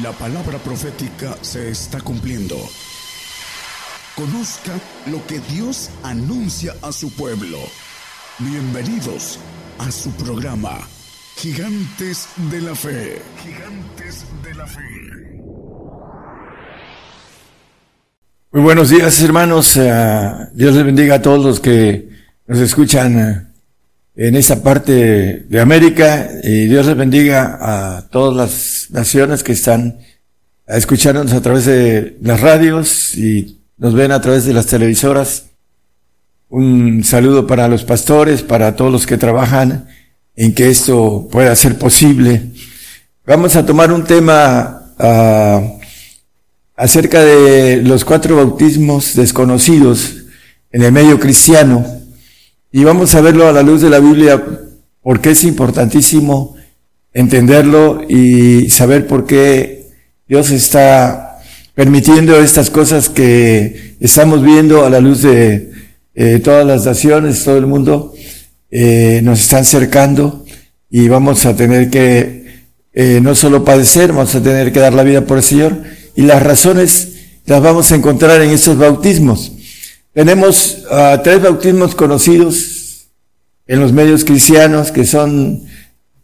La 0.00 0.10
palabra 0.12 0.56
profética 0.56 1.36
se 1.42 1.68
está 1.68 2.00
cumpliendo. 2.00 2.56
Conozca 4.16 4.72
lo 5.10 5.24
que 5.26 5.38
Dios 5.52 5.90
anuncia 6.02 6.72
a 6.80 6.92
su 6.92 7.10
pueblo. 7.12 7.58
Bienvenidos 8.38 9.38
a 9.78 9.90
su 9.90 10.10
programa, 10.12 10.78
Gigantes 11.36 12.26
de 12.50 12.62
la 12.62 12.74
Fe. 12.74 13.20
Gigantes 13.44 14.24
de 14.42 14.54
la 14.54 14.66
Fe. 14.66 14.80
Muy 18.50 18.62
buenos 18.62 18.88
días 18.88 19.20
hermanos. 19.20 19.76
Eh, 19.76 20.32
Dios 20.54 20.74
les 20.74 20.86
bendiga 20.86 21.16
a 21.16 21.22
todos 21.22 21.44
los 21.44 21.60
que 21.60 22.08
nos 22.46 22.60
escuchan 22.60 23.18
eh, 23.18 23.51
en 24.14 24.36
esa 24.36 24.62
parte 24.62 25.46
de 25.48 25.60
América 25.60 26.28
y 26.42 26.66
Dios 26.66 26.86
les 26.86 26.96
bendiga 26.96 27.58
a 27.60 28.08
todas 28.08 28.36
las 28.36 28.90
naciones 28.90 29.42
que 29.42 29.52
están 29.52 29.98
escuchándonos 30.66 31.32
a 31.32 31.40
través 31.40 31.64
de 31.64 32.18
las 32.20 32.40
radios 32.40 33.16
y 33.16 33.60
nos 33.78 33.94
ven 33.94 34.12
a 34.12 34.20
través 34.20 34.44
de 34.44 34.52
las 34.52 34.66
televisoras. 34.66 35.46
Un 36.48 37.02
saludo 37.04 37.46
para 37.46 37.68
los 37.68 37.84
pastores, 37.84 38.42
para 38.42 38.76
todos 38.76 38.92
los 38.92 39.06
que 39.06 39.16
trabajan 39.16 39.88
en 40.36 40.54
que 40.54 40.68
esto 40.68 41.28
pueda 41.30 41.56
ser 41.56 41.78
posible. 41.78 42.50
Vamos 43.26 43.56
a 43.56 43.64
tomar 43.64 43.92
un 43.92 44.04
tema 44.04 44.92
uh, 44.98 45.80
acerca 46.76 47.24
de 47.24 47.82
los 47.82 48.04
cuatro 48.04 48.36
bautismos 48.36 49.14
desconocidos 49.14 50.24
en 50.70 50.82
el 50.82 50.92
medio 50.92 51.18
cristiano. 51.18 52.01
Y 52.74 52.84
vamos 52.84 53.14
a 53.14 53.20
verlo 53.20 53.46
a 53.46 53.52
la 53.52 53.62
luz 53.62 53.82
de 53.82 53.90
la 53.90 54.00
Biblia 54.00 54.42
porque 55.02 55.32
es 55.32 55.44
importantísimo 55.44 56.56
entenderlo 57.12 58.00
y 58.08 58.70
saber 58.70 59.06
por 59.06 59.26
qué 59.26 59.90
Dios 60.26 60.50
está 60.50 61.38
permitiendo 61.74 62.34
estas 62.36 62.70
cosas 62.70 63.10
que 63.10 63.96
estamos 64.00 64.42
viendo 64.42 64.86
a 64.86 64.90
la 64.90 65.00
luz 65.00 65.20
de 65.20 65.70
eh, 66.14 66.40
todas 66.42 66.64
las 66.64 66.86
naciones, 66.86 67.44
todo 67.44 67.58
el 67.58 67.66
mundo, 67.66 68.14
eh, 68.70 69.20
nos 69.22 69.40
están 69.40 69.66
cercando 69.66 70.46
y 70.88 71.08
vamos 71.08 71.44
a 71.44 71.54
tener 71.54 71.90
que 71.90 72.62
eh, 72.94 73.20
no 73.22 73.34
solo 73.34 73.66
padecer, 73.66 74.12
vamos 74.12 74.34
a 74.34 74.42
tener 74.42 74.72
que 74.72 74.80
dar 74.80 74.94
la 74.94 75.02
vida 75.02 75.26
por 75.26 75.36
el 75.36 75.42
Señor 75.42 75.82
y 76.16 76.22
las 76.22 76.42
razones 76.42 77.12
las 77.44 77.60
vamos 77.60 77.92
a 77.92 77.96
encontrar 77.96 78.40
en 78.40 78.48
estos 78.48 78.78
bautismos. 78.78 79.52
Tenemos 80.14 80.84
uh, 80.90 81.22
tres 81.24 81.40
bautismos 81.40 81.94
conocidos 81.94 82.71
en 83.66 83.80
los 83.80 83.92
medios 83.92 84.24
cristianos 84.24 84.90
que 84.90 85.04
son, 85.04 85.62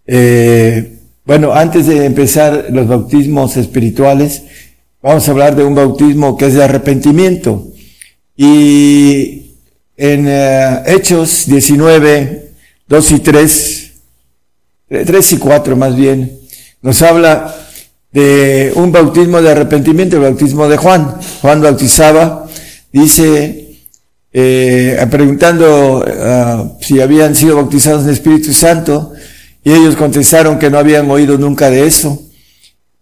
eh, 0.06 0.98
bueno, 1.24 1.52
antes 1.52 1.86
de 1.86 2.04
empezar 2.04 2.66
los 2.70 2.88
bautismos 2.88 3.56
espirituales, 3.56 4.42
vamos 5.02 5.28
a 5.28 5.30
hablar 5.30 5.56
de 5.56 5.64
un 5.64 5.74
bautismo 5.74 6.36
que 6.36 6.46
es 6.46 6.54
de 6.54 6.64
arrepentimiento. 6.64 7.68
Y 8.36 9.56
en 9.96 10.26
uh, 10.26 10.82
Hechos 10.86 11.46
19, 11.46 12.50
2 12.86 13.12
y 13.12 13.18
3, 13.18 13.92
3 14.88 15.32
y 15.32 15.38
4 15.38 15.76
más 15.76 15.96
bien, 15.96 16.38
nos 16.80 17.02
habla 17.02 17.54
de 18.12 18.72
un 18.76 18.92
bautismo 18.92 19.42
de 19.42 19.50
arrepentimiento, 19.50 20.16
el 20.16 20.22
bautismo 20.22 20.68
de 20.68 20.76
Juan. 20.76 21.16
Juan 21.42 21.60
bautizaba, 21.60 22.46
dice, 22.92 23.67
eh, 24.32 25.06
preguntando 25.10 26.04
uh, 26.04 26.82
si 26.82 27.00
habían 27.00 27.34
sido 27.34 27.56
bautizados 27.56 28.04
en 28.04 28.10
Espíritu 28.10 28.52
Santo, 28.52 29.12
y 29.64 29.72
ellos 29.72 29.96
contestaron 29.96 30.58
que 30.58 30.70
no 30.70 30.78
habían 30.78 31.10
oído 31.10 31.36
nunca 31.38 31.70
de 31.70 31.86
eso. 31.86 32.22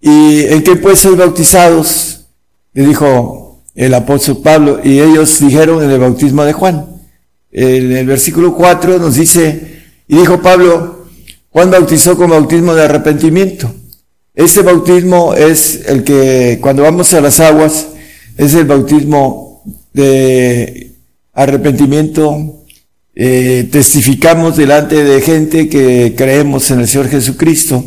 ¿Y 0.00 0.44
en 0.44 0.62
qué 0.62 0.76
pues 0.76 1.00
ser 1.00 1.12
bautizados? 1.16 2.26
Le 2.72 2.86
dijo 2.86 3.62
el 3.74 3.94
apóstol 3.94 4.40
Pablo, 4.42 4.80
y 4.82 5.00
ellos 5.00 5.40
dijeron 5.40 5.82
en 5.82 5.90
el 5.90 5.98
bautismo 5.98 6.44
de 6.44 6.52
Juan. 6.52 6.86
En 7.50 7.92
el 7.92 8.06
versículo 8.06 8.54
4 8.54 8.98
nos 8.98 9.14
dice, 9.14 9.82
y 10.08 10.16
dijo 10.16 10.40
Pablo, 10.40 11.06
Juan 11.50 11.70
bautizó 11.70 12.16
con 12.16 12.30
bautismo 12.30 12.74
de 12.74 12.84
arrepentimiento. 12.84 13.72
Este 14.34 14.60
bautismo 14.60 15.34
es 15.34 15.86
el 15.86 16.04
que 16.04 16.58
cuando 16.60 16.82
vamos 16.82 17.12
a 17.14 17.20
las 17.20 17.40
aguas, 17.40 17.88
es 18.36 18.54
el 18.54 18.66
bautismo 18.66 19.62
de 19.94 20.95
arrepentimiento, 21.36 22.64
eh, 23.14 23.68
testificamos 23.70 24.56
delante 24.56 25.04
de 25.04 25.20
gente 25.20 25.68
que 25.68 26.14
creemos 26.16 26.70
en 26.70 26.80
el 26.80 26.88
Señor 26.88 27.08
Jesucristo. 27.08 27.84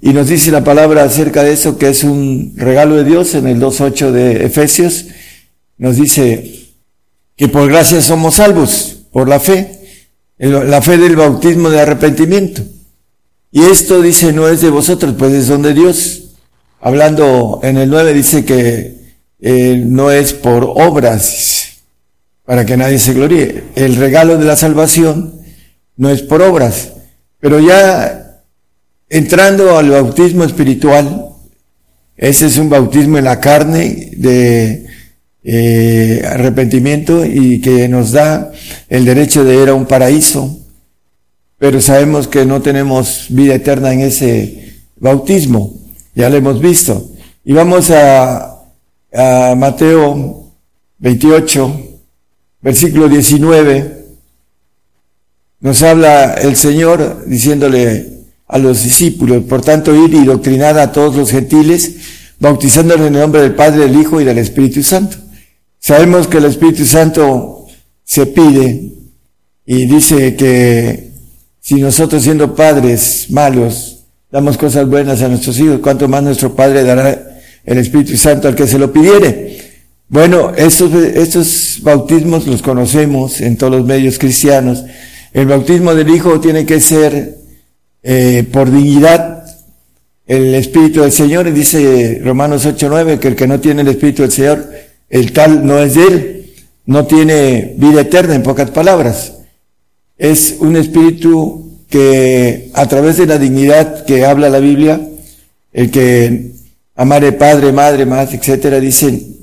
Y 0.00 0.10
nos 0.10 0.28
dice 0.28 0.50
la 0.50 0.64
palabra 0.64 1.04
acerca 1.04 1.44
de 1.44 1.52
eso, 1.52 1.78
que 1.78 1.90
es 1.90 2.02
un 2.02 2.54
regalo 2.56 2.96
de 2.96 3.04
Dios 3.04 3.34
en 3.34 3.46
el 3.46 3.60
2.8 3.60 4.10
de 4.10 4.46
Efesios. 4.46 5.06
Nos 5.76 5.96
dice 5.96 6.70
que 7.36 7.48
por 7.48 7.68
gracia 7.68 8.00
somos 8.00 8.36
salvos, 8.36 9.00
por 9.12 9.28
la 9.28 9.38
fe, 9.38 9.80
la 10.38 10.80
fe 10.80 10.96
del 10.96 11.14
bautismo 11.14 11.68
de 11.68 11.80
arrepentimiento. 11.80 12.62
Y 13.52 13.64
esto 13.64 14.00
dice 14.00 14.32
no 14.32 14.48
es 14.48 14.60
de 14.60 14.70
vosotros, 14.70 15.14
pues 15.18 15.32
es 15.32 15.48
don 15.48 15.62
de 15.62 15.74
Dios. 15.74 16.24
Hablando 16.80 17.60
en 17.62 17.76
el 17.76 17.90
9 17.90 18.14
dice 18.14 18.44
que 18.44 18.96
eh, 19.40 19.82
no 19.84 20.10
es 20.10 20.32
por 20.32 20.64
obras, 20.64 21.67
para 22.48 22.64
que 22.64 22.78
nadie 22.78 22.98
se 22.98 23.12
gloríe. 23.12 23.64
El 23.74 23.96
regalo 23.96 24.38
de 24.38 24.46
la 24.46 24.56
salvación 24.56 25.34
no 25.98 26.08
es 26.08 26.22
por 26.22 26.40
obras, 26.40 26.94
pero 27.40 27.60
ya 27.60 28.40
entrando 29.10 29.76
al 29.76 29.90
bautismo 29.90 30.44
espiritual, 30.44 31.28
ese 32.16 32.46
es 32.46 32.56
un 32.56 32.70
bautismo 32.70 33.18
en 33.18 33.24
la 33.24 33.38
carne 33.38 34.12
de 34.16 34.86
eh, 35.44 36.22
arrepentimiento 36.26 37.22
y 37.26 37.60
que 37.60 37.86
nos 37.86 38.12
da 38.12 38.50
el 38.88 39.04
derecho 39.04 39.44
de 39.44 39.62
ir 39.62 39.68
a 39.68 39.74
un 39.74 39.84
paraíso, 39.84 40.58
pero 41.58 41.82
sabemos 41.82 42.28
que 42.28 42.46
no 42.46 42.62
tenemos 42.62 43.26
vida 43.28 43.56
eterna 43.56 43.92
en 43.92 44.00
ese 44.00 44.72
bautismo, 44.96 45.74
ya 46.14 46.30
lo 46.30 46.38
hemos 46.38 46.62
visto. 46.62 47.10
Y 47.44 47.52
vamos 47.52 47.90
a, 47.90 48.54
Mateo 49.54 50.44
28, 50.98 51.87
versículo 52.60 53.08
19, 53.08 54.06
nos 55.60 55.82
habla 55.82 56.34
el 56.34 56.56
Señor 56.56 57.24
diciéndole 57.26 58.18
a 58.46 58.58
los 58.58 58.82
discípulos, 58.82 59.44
por 59.44 59.60
tanto, 59.60 59.94
ir 59.94 60.14
y 60.14 60.24
doctrinar 60.24 60.78
a 60.78 60.92
todos 60.92 61.16
los 61.16 61.30
gentiles, 61.30 61.96
bautizándolos 62.40 63.06
en 63.06 63.14
el 63.14 63.20
nombre 63.20 63.42
del 63.42 63.54
Padre, 63.54 63.80
del 63.80 64.00
Hijo 64.00 64.20
y 64.20 64.24
del 64.24 64.38
Espíritu 64.38 64.82
Santo. 64.82 65.16
Sabemos 65.78 66.28
que 66.28 66.38
el 66.38 66.46
Espíritu 66.46 66.84
Santo 66.84 67.66
se 68.04 68.26
pide 68.26 68.92
y 69.66 69.86
dice 69.86 70.34
que 70.34 71.10
si 71.60 71.74
nosotros 71.74 72.22
siendo 72.22 72.54
padres 72.54 73.26
malos 73.28 73.98
damos 74.30 74.56
cosas 74.56 74.88
buenas 74.88 75.20
a 75.22 75.28
nuestros 75.28 75.58
hijos, 75.60 75.80
cuánto 75.82 76.08
más 76.08 76.22
nuestro 76.22 76.54
Padre 76.54 76.84
dará 76.84 77.40
el 77.64 77.78
Espíritu 77.78 78.16
Santo 78.16 78.48
al 78.48 78.54
que 78.54 78.66
se 78.66 78.78
lo 78.78 78.92
pidiere. 78.92 79.47
Bueno, 80.10 80.54
estos, 80.56 80.94
estos 80.94 81.80
bautismos 81.82 82.46
los 82.46 82.62
conocemos 82.62 83.42
en 83.42 83.58
todos 83.58 83.72
los 83.72 83.84
medios 83.84 84.18
cristianos. 84.18 84.84
El 85.34 85.46
bautismo 85.46 85.94
del 85.94 86.08
Hijo 86.08 86.40
tiene 86.40 86.64
que 86.64 86.80
ser 86.80 87.36
eh, 88.02 88.42
por 88.50 88.70
dignidad 88.70 89.44
el 90.26 90.54
Espíritu 90.54 91.02
del 91.02 91.12
Señor. 91.12 91.52
Dice 91.52 92.22
Romanos 92.24 92.64
8:9 92.64 93.18
que 93.18 93.28
el 93.28 93.36
que 93.36 93.46
no 93.46 93.60
tiene 93.60 93.82
el 93.82 93.88
Espíritu 93.88 94.22
del 94.22 94.32
Señor, 94.32 94.70
el 95.10 95.32
tal 95.34 95.66
no 95.66 95.78
es 95.78 95.94
de 95.94 96.06
él, 96.06 96.54
no 96.86 97.04
tiene 97.04 97.74
vida 97.76 98.00
eterna, 98.00 98.34
en 98.34 98.42
pocas 98.42 98.70
palabras. 98.70 99.34
Es 100.16 100.56
un 100.60 100.76
espíritu 100.76 101.80
que 101.90 102.70
a 102.72 102.86
través 102.86 103.18
de 103.18 103.26
la 103.26 103.38
dignidad 103.38 104.06
que 104.06 104.24
habla 104.24 104.48
la 104.48 104.58
Biblia, 104.58 105.00
el 105.70 105.90
que 105.90 106.52
amare 106.96 107.32
padre, 107.32 107.72
madre, 107.72 108.06
más, 108.06 108.32
etcétera, 108.32 108.80
dice 108.80 109.37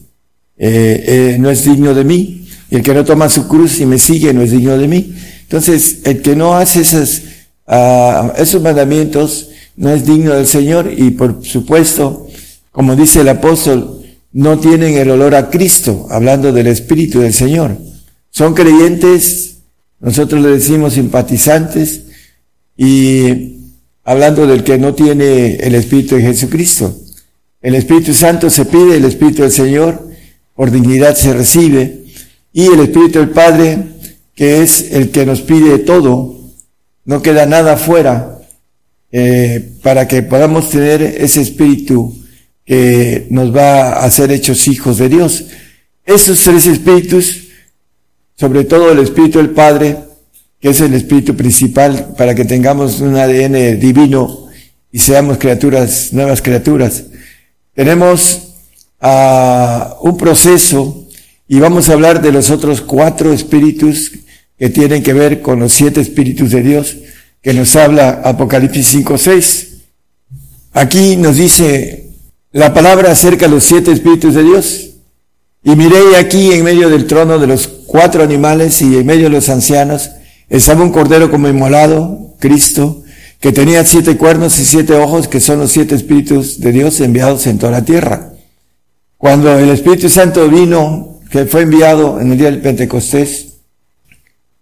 eh, 0.57 1.03
eh, 1.07 1.37
no 1.39 1.49
es 1.49 1.65
digno 1.65 1.93
de 1.93 2.03
mí. 2.03 2.47
Y 2.69 2.75
el 2.75 2.83
que 2.83 2.93
no 2.93 3.05
toma 3.05 3.29
su 3.29 3.47
cruz 3.47 3.79
y 3.79 3.85
me 3.85 3.99
sigue 3.99 4.33
no 4.33 4.41
es 4.41 4.51
digno 4.51 4.77
de 4.77 4.87
mí. 4.87 5.13
Entonces, 5.43 5.99
el 6.05 6.21
que 6.21 6.35
no 6.35 6.55
hace 6.55 6.81
esos, 6.81 7.21
uh, 7.67 8.31
esos 8.37 8.61
mandamientos 8.61 9.49
no 9.75 9.91
es 9.91 10.05
digno 10.05 10.33
del 10.33 10.47
Señor 10.47 10.91
y 10.95 11.11
por 11.11 11.45
supuesto, 11.45 12.27
como 12.71 12.95
dice 12.95 13.21
el 13.21 13.29
apóstol, 13.29 14.03
no 14.31 14.59
tienen 14.59 14.97
el 14.97 15.09
olor 15.11 15.35
a 15.35 15.49
Cristo, 15.49 16.07
hablando 16.09 16.51
del 16.51 16.67
Espíritu 16.67 17.19
del 17.19 17.33
Señor. 17.33 17.77
Son 18.31 18.53
creyentes, 18.53 19.59
nosotros 19.99 20.41
le 20.41 20.49
decimos 20.49 20.93
simpatizantes, 20.93 22.01
y 22.75 23.59
hablando 24.03 24.45
del 24.45 24.63
que 24.63 24.77
no 24.77 24.93
tiene 24.93 25.55
el 25.55 25.75
Espíritu 25.75 26.15
de 26.15 26.23
Jesucristo. 26.23 26.97
El 27.61 27.75
Espíritu 27.75 28.13
Santo 28.13 28.49
se 28.49 28.65
pide, 28.65 28.97
el 28.97 29.05
Espíritu 29.05 29.43
del 29.43 29.51
Señor, 29.51 30.04
por 30.55 30.71
dignidad 30.71 31.15
se 31.15 31.33
recibe, 31.33 32.05
y 32.53 32.67
el 32.67 32.79
Espíritu 32.79 33.19
del 33.19 33.29
Padre, 33.29 33.77
que 34.33 34.63
es 34.63 34.91
el 34.91 35.11
que 35.11 35.25
nos 35.25 35.41
pide 35.41 35.79
todo, 35.79 36.39
no 37.03 37.21
queda 37.21 37.45
nada 37.45 37.77
fuera, 37.77 38.39
eh, 39.11 39.73
para 39.81 40.07
que 40.07 40.23
podamos 40.23 40.69
tener 40.69 41.01
ese 41.01 41.41
espíritu 41.41 42.15
que 42.65 43.27
nos 43.29 43.55
va 43.55 43.93
a 43.93 44.05
hacer 44.05 44.31
hechos 44.31 44.67
hijos 44.67 44.97
de 44.97 45.09
Dios. 45.09 45.45
Esos 46.05 46.39
tres 46.43 46.67
espíritus, 46.67 47.47
sobre 48.35 48.63
todo 48.63 48.91
el 48.91 48.99
espíritu 48.99 49.37
del 49.37 49.51
Padre, 49.51 49.97
que 50.59 50.69
es 50.69 50.81
el 50.81 50.93
espíritu 50.93 51.35
principal 51.35 52.15
para 52.17 52.33
que 52.33 52.43
tengamos 52.43 52.99
un 52.99 53.15
ADN 53.15 53.79
divino 53.79 54.47
y 54.91 54.99
seamos 54.99 55.37
criaturas, 55.37 56.11
nuevas 56.11 56.41
criaturas. 56.41 57.03
Tenemos 57.73 58.44
uh, 59.01 60.07
un 60.07 60.17
proceso 60.17 61.05
y 61.47 61.59
vamos 61.59 61.89
a 61.89 61.93
hablar 61.93 62.21
de 62.21 62.31
los 62.31 62.49
otros 62.49 62.81
cuatro 62.81 63.31
espíritus 63.33 64.11
que 64.57 64.69
tienen 64.69 65.03
que 65.03 65.13
ver 65.13 65.41
con 65.41 65.59
los 65.59 65.73
siete 65.73 66.01
espíritus 66.01 66.51
de 66.51 66.61
Dios 66.61 66.97
que 67.45 67.53
nos 67.53 67.75
habla 67.75 68.21
Apocalipsis 68.23 68.95
5.6. 68.95 69.67
Aquí 70.73 71.15
nos 71.15 71.37
dice 71.37 72.09
la 72.51 72.73
palabra 72.73 73.11
acerca 73.11 73.45
de 73.45 73.51
los 73.51 73.63
siete 73.63 73.91
espíritus 73.91 74.33
de 74.33 74.43
Dios. 74.43 74.89
Y 75.63 75.75
miré 75.75 76.15
aquí 76.17 76.53
en 76.53 76.63
medio 76.63 76.89
del 76.89 77.05
trono 77.05 77.37
de 77.37 77.45
los 77.45 77.67
cuatro 77.67 78.23
animales 78.23 78.81
y 78.81 78.97
en 78.97 79.05
medio 79.05 79.25
de 79.25 79.29
los 79.29 79.49
ancianos 79.49 80.09
estaba 80.49 80.83
un 80.83 80.91
cordero 80.91 81.29
como 81.29 81.47
inmolado, 81.47 82.35
Cristo, 82.39 83.03
que 83.39 83.51
tenía 83.51 83.85
siete 83.85 84.17
cuernos 84.17 84.57
y 84.57 84.65
siete 84.65 84.93
ojos, 84.93 85.27
que 85.27 85.39
son 85.39 85.59
los 85.59 85.71
siete 85.71 85.93
espíritus 85.93 86.59
de 86.59 86.71
Dios 86.71 86.99
enviados 86.99 87.45
en 87.45 87.59
toda 87.59 87.71
la 87.71 87.85
tierra. 87.85 88.34
Cuando 89.25 89.57
el 89.57 89.69
Espíritu 89.69 90.07
Santo 90.07 90.47
vino, 90.47 91.19
que 91.31 91.47
fue 91.47 91.63
enviado 91.63 92.21
en 92.21 92.31
el 92.31 92.37
día 92.37 92.51
del 92.51 92.61
Pentecostés, 92.61 93.53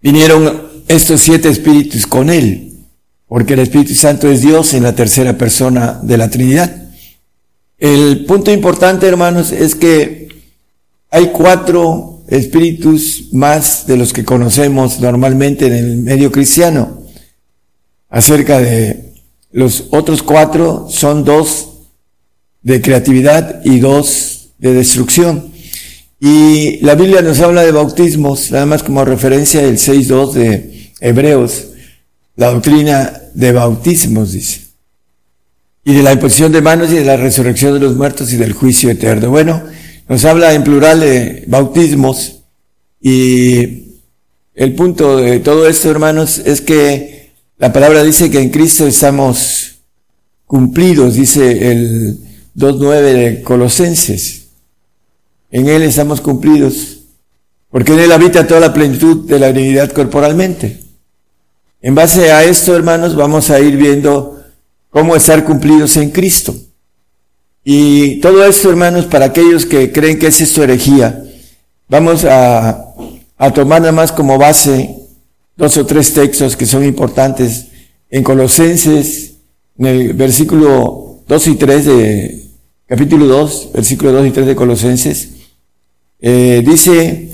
vinieron 0.02 0.70
estos 0.88 1.20
siete 1.20 1.50
espíritus 1.50 2.08
con 2.08 2.30
él 2.30 2.72
porque 3.28 3.56
el 3.56 3.60
Espíritu 3.60 3.94
Santo 3.94 4.32
es 4.32 4.40
Dios 4.40 4.74
en 4.74 4.84
la 4.84 4.96
tercera 4.96 5.38
persona 5.38 6.00
de 6.02 6.18
la 6.18 6.30
Trinidad. 6.30 6.74
El 7.78 8.24
punto 8.24 8.54
importante, 8.54 9.06
hermanos, 9.06 9.52
es 9.52 9.76
que 9.76 10.30
hay 11.10 11.34
cuatro 11.34 12.22
espíritus 12.30 13.34
más 13.34 13.86
de 13.86 13.98
los 13.98 14.14
que 14.14 14.24
conocemos 14.24 15.02
normalmente 15.02 15.68
en 15.68 15.74
el 15.74 15.98
medio 15.98 16.32
cristiano. 16.32 17.04
Acerca 18.10 18.60
de 18.60 19.12
los 19.52 19.88
otros 19.90 20.24
cuatro 20.24 20.88
son 20.90 21.26
dos 21.26 21.68
de 22.62 22.82
creatividad 22.82 23.60
y 23.66 23.82
dos 23.82 24.40
de 24.64 24.74
destrucción. 24.74 25.52
Y 26.22 26.80
la 26.86 26.96
Biblia 26.96 27.22
nos 27.22 27.42
habla 27.42 27.64
de 27.64 27.74
bautismos, 27.74 28.50
nada 28.50 28.66
más 28.66 28.82
como 28.82 29.04
referencia 29.04 29.62
del 29.62 29.78
6.2 29.78 30.32
de 30.32 30.92
Hebreos. 31.02 31.68
La 32.38 32.50
doctrina 32.50 33.12
de 33.34 33.52
bautismos, 33.52 34.32
dice. 34.32 34.62
Y 35.84 35.94
de 35.94 36.02
la 36.02 36.14
imposición 36.14 36.54
de 36.54 36.62
manos 36.62 36.90
y 36.92 36.96
de 36.96 37.04
la 37.04 37.18
resurrección 37.18 37.74
de 37.74 37.82
los 37.82 37.98
muertos 37.98 38.32
y 38.32 38.38
del 38.38 38.54
juicio 38.54 38.90
eterno. 38.90 39.30
Bueno, 39.30 39.64
nos 40.08 40.24
habla 40.24 40.54
en 40.54 40.64
plural 40.64 41.02
de 41.02 41.44
bautismos 41.48 42.38
y 43.02 44.00
el 44.56 44.76
punto 44.76 45.18
de 45.18 45.42
todo 45.42 45.68
esto, 45.68 45.92
hermanos, 45.92 46.38
es 46.46 46.62
que 46.62 47.34
la 47.58 47.74
palabra 47.74 48.02
dice 48.02 48.32
que 48.32 48.40
en 48.40 48.50
Cristo 48.50 48.88
estamos 48.88 49.80
cumplidos, 50.46 51.16
dice 51.16 51.70
el 51.70 52.18
2.9 52.56 53.02
de 53.02 53.44
Colosenses. 53.44 54.43
En 55.54 55.70
Él 55.70 55.84
estamos 55.84 56.20
cumplidos, 56.20 57.02
porque 57.70 57.94
en 57.94 58.00
Él 58.00 58.12
habita 58.12 58.48
toda 58.48 58.60
la 58.60 58.74
plenitud 58.74 59.28
de 59.28 59.38
la 59.38 59.54
divinidad 59.54 59.92
corporalmente. 59.92 60.80
En 61.80 61.94
base 61.94 62.32
a 62.32 62.44
esto, 62.44 62.76
hermanos, 62.76 63.16
vamos 63.16 63.52
a 63.52 63.60
ir 63.60 63.78
viendo 63.78 64.42
cómo 64.90 65.16
estar 65.16 65.44
cumplidos 65.46 65.96
en 65.98 66.10
Cristo. 66.10 66.56
Y 67.64 68.20
todo 68.20 68.44
esto, 68.44 68.68
hermanos, 68.72 69.06
para 69.06 69.26
aquellos 69.26 69.68
que 69.68 69.92
creen 69.92 70.18
que 70.18 70.26
es 70.26 70.42
esto 70.42 70.64
herejía, 70.64 71.24
vamos 71.88 72.26
a, 72.26 72.88
tomar 73.54 73.80
nada 73.82 73.92
más 73.92 74.12
como 74.12 74.40
base 74.40 74.98
dos 75.56 75.78
o 75.78 75.86
tres 75.86 76.16
textos 76.16 76.58
que 76.58 76.66
son 76.66 76.84
importantes. 76.84 77.68
En 78.10 78.24
Colosenses, 78.24 79.34
en 79.78 79.86
el 79.86 80.14
versículo 80.14 81.20
2 81.28 81.48
y 81.48 81.56
3 81.56 81.86
de 81.86 82.46
capítulo 82.88 83.28
2, 83.28 83.70
versículo 83.72 84.14
2 84.14 84.28
y 84.28 84.32
3 84.32 84.48
de 84.48 84.56
Colosenses, 84.56 85.33
eh, 86.26 86.64
dice, 86.66 87.32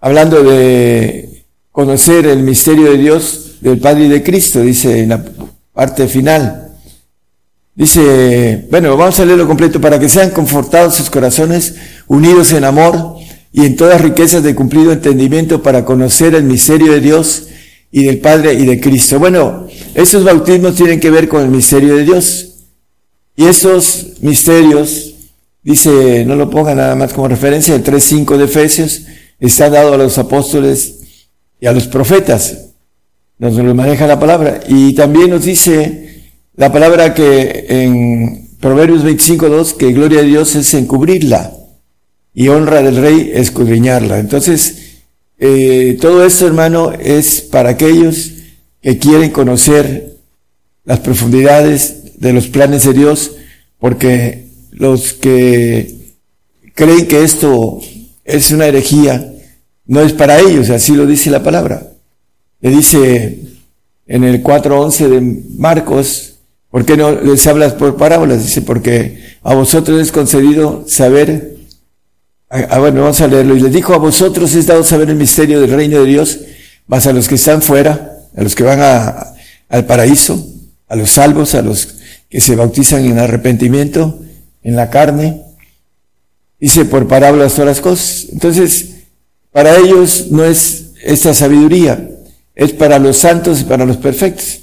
hablando 0.00 0.42
de 0.42 1.44
conocer 1.70 2.24
el 2.26 2.42
misterio 2.42 2.90
de 2.90 2.96
Dios, 2.96 3.56
del 3.60 3.78
Padre 3.78 4.06
y 4.06 4.08
de 4.08 4.22
Cristo, 4.22 4.62
dice 4.62 5.00
en 5.00 5.10
la 5.10 5.22
parte 5.74 6.08
final. 6.08 6.72
Dice, 7.74 8.66
bueno, 8.70 8.96
vamos 8.96 9.20
a 9.20 9.26
leerlo 9.26 9.46
completo, 9.46 9.78
para 9.78 9.98
que 9.98 10.08
sean 10.08 10.30
confortados 10.30 10.94
sus 10.94 11.10
corazones, 11.10 11.74
unidos 12.06 12.54
en 12.54 12.64
amor 12.64 13.16
y 13.52 13.66
en 13.66 13.76
todas 13.76 14.00
riquezas 14.00 14.42
de 14.42 14.54
cumplido 14.54 14.90
entendimiento 14.90 15.62
para 15.62 15.84
conocer 15.84 16.34
el 16.34 16.44
misterio 16.44 16.92
de 16.92 17.00
Dios 17.00 17.48
y 17.92 18.04
del 18.04 18.20
Padre 18.20 18.54
y 18.54 18.64
de 18.64 18.80
Cristo. 18.80 19.18
Bueno, 19.18 19.66
esos 19.94 20.24
bautismos 20.24 20.76
tienen 20.76 20.98
que 20.98 21.10
ver 21.10 21.28
con 21.28 21.42
el 21.42 21.50
misterio 21.50 21.96
de 21.96 22.04
Dios. 22.04 22.52
Y 23.36 23.44
esos 23.44 24.14
misterios, 24.20 25.13
dice, 25.64 26.24
no 26.24 26.36
lo 26.36 26.48
pongan 26.48 26.76
nada 26.76 26.94
más 26.94 27.12
como 27.12 27.26
referencia, 27.26 27.74
el 27.74 27.82
3.5 27.82 28.36
de 28.36 28.44
Efesios, 28.44 29.02
está 29.40 29.68
dado 29.70 29.94
a 29.94 29.96
los 29.96 30.16
apóstoles 30.18 31.00
y 31.60 31.66
a 31.66 31.72
los 31.72 31.88
profetas 31.88 32.64
nos 33.38 33.54
lo 33.54 33.74
maneja 33.74 34.06
la 34.06 34.20
palabra. 34.20 34.60
Y 34.68 34.92
también 34.94 35.30
nos 35.30 35.44
dice 35.44 36.22
la 36.56 36.72
palabra 36.72 37.14
que 37.14 37.66
en 37.68 38.48
Proverbios 38.60 39.04
25.2 39.04 39.76
que 39.76 39.92
gloria 39.92 40.22
de 40.22 40.28
Dios 40.28 40.54
es 40.54 40.72
encubrirla 40.74 41.52
y 42.32 42.48
honra 42.48 42.82
del 42.82 42.96
rey 42.96 43.32
escudriñarla. 43.34 44.18
Entonces, 44.18 45.02
eh, 45.38 45.98
todo 46.00 46.24
esto, 46.24 46.46
hermano, 46.46 46.92
es 46.92 47.40
para 47.40 47.70
aquellos 47.70 48.32
que 48.80 48.98
quieren 48.98 49.30
conocer 49.30 50.16
las 50.84 51.00
profundidades 51.00 52.18
de 52.20 52.32
los 52.32 52.46
planes 52.48 52.84
de 52.84 52.92
Dios, 52.92 53.32
porque 53.78 54.46
los 54.74 55.12
que 55.12 56.14
creen 56.74 57.06
que 57.06 57.22
esto 57.22 57.80
es 58.24 58.50
una 58.50 58.66
herejía, 58.66 59.32
no 59.86 60.00
es 60.00 60.12
para 60.12 60.40
ellos, 60.40 60.70
así 60.70 60.94
lo 60.94 61.06
dice 61.06 61.30
la 61.30 61.42
palabra. 61.42 61.86
Le 62.60 62.70
dice 62.70 63.38
en 64.06 64.24
el 64.24 64.42
4.11 64.42 65.08
de 65.08 65.42
Marcos, 65.56 66.34
¿por 66.70 66.84
qué 66.84 66.96
no 66.96 67.12
les 67.12 67.46
hablas 67.46 67.74
por 67.74 67.96
parábolas? 67.96 68.42
Dice, 68.42 68.62
porque 68.62 69.22
a 69.42 69.54
vosotros 69.54 70.00
es 70.00 70.10
concedido 70.10 70.84
saber, 70.88 71.56
ah, 72.50 72.78
bueno, 72.80 73.02
vamos 73.02 73.20
a 73.20 73.28
leerlo, 73.28 73.56
y 73.56 73.60
les 73.60 73.72
dijo, 73.72 73.94
a 73.94 73.98
vosotros 73.98 74.54
es 74.54 74.66
dado 74.66 74.82
saber 74.82 75.08
el 75.08 75.16
misterio 75.16 75.60
del 75.60 75.70
reino 75.70 76.00
de 76.00 76.06
Dios, 76.06 76.40
más 76.88 77.06
a 77.06 77.12
los 77.12 77.28
que 77.28 77.36
están 77.36 77.62
fuera, 77.62 78.18
a 78.36 78.42
los 78.42 78.56
que 78.56 78.64
van 78.64 78.80
al 79.68 79.86
paraíso, 79.86 80.44
a 80.88 80.96
los 80.96 81.12
salvos, 81.12 81.54
a 81.54 81.62
los 81.62 81.94
que 82.28 82.40
se 82.40 82.56
bautizan 82.56 83.04
en 83.04 83.18
arrepentimiento, 83.18 84.23
en 84.64 84.74
la 84.74 84.90
carne, 84.90 85.42
dice 86.58 86.86
por 86.86 87.06
parábolas 87.06 87.52
todas 87.52 87.66
las 87.66 87.80
cosas. 87.80 88.26
Entonces, 88.32 88.94
para 89.52 89.76
ellos 89.76 90.28
no 90.30 90.44
es 90.44 90.86
esta 91.04 91.32
sabiduría, 91.34 92.10
es 92.54 92.72
para 92.72 92.98
los 92.98 93.18
santos 93.18 93.60
y 93.60 93.64
para 93.64 93.86
los 93.86 93.98
perfectos. 93.98 94.62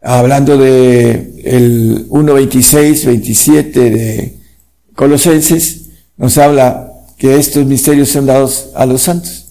Hablando 0.00 0.56
de 0.56 1.42
el 1.44 2.08
1.26, 2.08 3.06
27 3.06 3.90
de 3.90 4.36
Colosenses, 4.94 5.80
nos 6.16 6.38
habla 6.38 6.92
que 7.18 7.36
estos 7.36 7.66
misterios 7.66 8.10
son 8.10 8.26
dados 8.26 8.68
a 8.74 8.86
los 8.86 9.02
santos. 9.02 9.46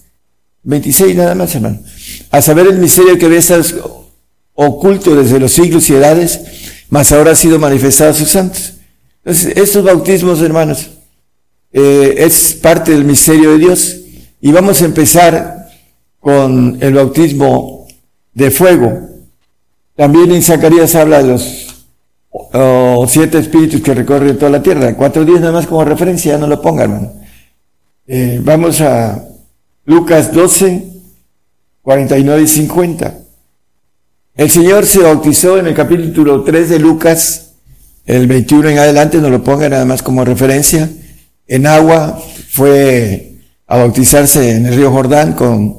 26 0.64 1.16
nada 1.16 1.36
más, 1.36 1.54
hermano. 1.56 1.80
A 2.32 2.42
saber 2.42 2.68
el 2.68 2.80
misterio 2.80 3.20
que 3.20 3.28
ves 3.28 3.54
oculto 4.54 5.16
desde 5.16 5.40
los 5.40 5.52
siglos 5.52 5.90
y 5.90 5.94
edades, 5.94 6.40
mas 6.90 7.12
ahora 7.12 7.32
ha 7.32 7.36
sido 7.36 7.60
manifestado 7.60 8.12
a 8.12 8.14
sus 8.14 8.30
santos. 8.30 8.75
Entonces, 9.26 9.58
estos 9.58 9.84
bautismos, 9.84 10.40
hermanos, 10.44 10.92
eh, 11.74 12.14
es 12.20 12.54
parte 12.62 12.92
del 12.92 13.06
misterio 13.06 13.54
de 13.54 13.58
Dios. 13.58 13.98
Y 14.40 14.52
vamos 14.52 14.84
a 14.84 14.86
empezar 14.86 15.68
con 16.20 16.78
el 16.80 16.94
bautismo 16.94 17.88
de 18.34 18.52
fuego. 18.52 19.10
También 19.96 20.32
en 20.32 20.44
Zacarías 20.44 20.94
habla 20.94 21.24
de 21.24 21.30
los 21.30 21.66
siete 23.08 23.40
espíritus 23.40 23.82
que 23.82 23.96
recorren 23.96 24.38
toda 24.38 24.52
la 24.52 24.62
tierra. 24.62 24.96
Cuatro 24.96 25.26
días 25.26 25.40
nada 25.40 25.54
más 25.54 25.66
como 25.66 25.84
referencia, 25.84 26.38
no 26.38 26.46
lo 26.46 26.62
pongan. 26.62 27.12
Eh, 28.06 28.40
vamos 28.44 28.80
a 28.82 29.28
Lucas 29.86 30.32
12, 30.32 30.84
49 31.82 32.44
y 32.44 32.48
50. 32.48 33.18
El 34.36 34.52
Señor 34.52 34.86
se 34.86 35.00
bautizó 35.00 35.58
en 35.58 35.68
el 35.68 35.74
capítulo 35.74 36.44
3 36.44 36.70
de 36.70 36.80
Lucas, 36.80 37.45
el 38.06 38.28
21 38.28 38.70
en 38.70 38.78
adelante, 38.78 39.18
no 39.18 39.30
lo 39.30 39.44
pongan 39.44 39.72
nada 39.72 39.86
más 39.86 40.04
como 40.04 40.24
referencia. 40.24 40.90
En 41.48 41.68
agua 41.68 42.22
fue 42.50 43.34
a 43.68 43.78
bautizarse 43.78 44.52
en 44.52 44.66
el 44.66 44.76
río 44.76 44.92
Jordán 44.92 45.34
con 45.34 45.78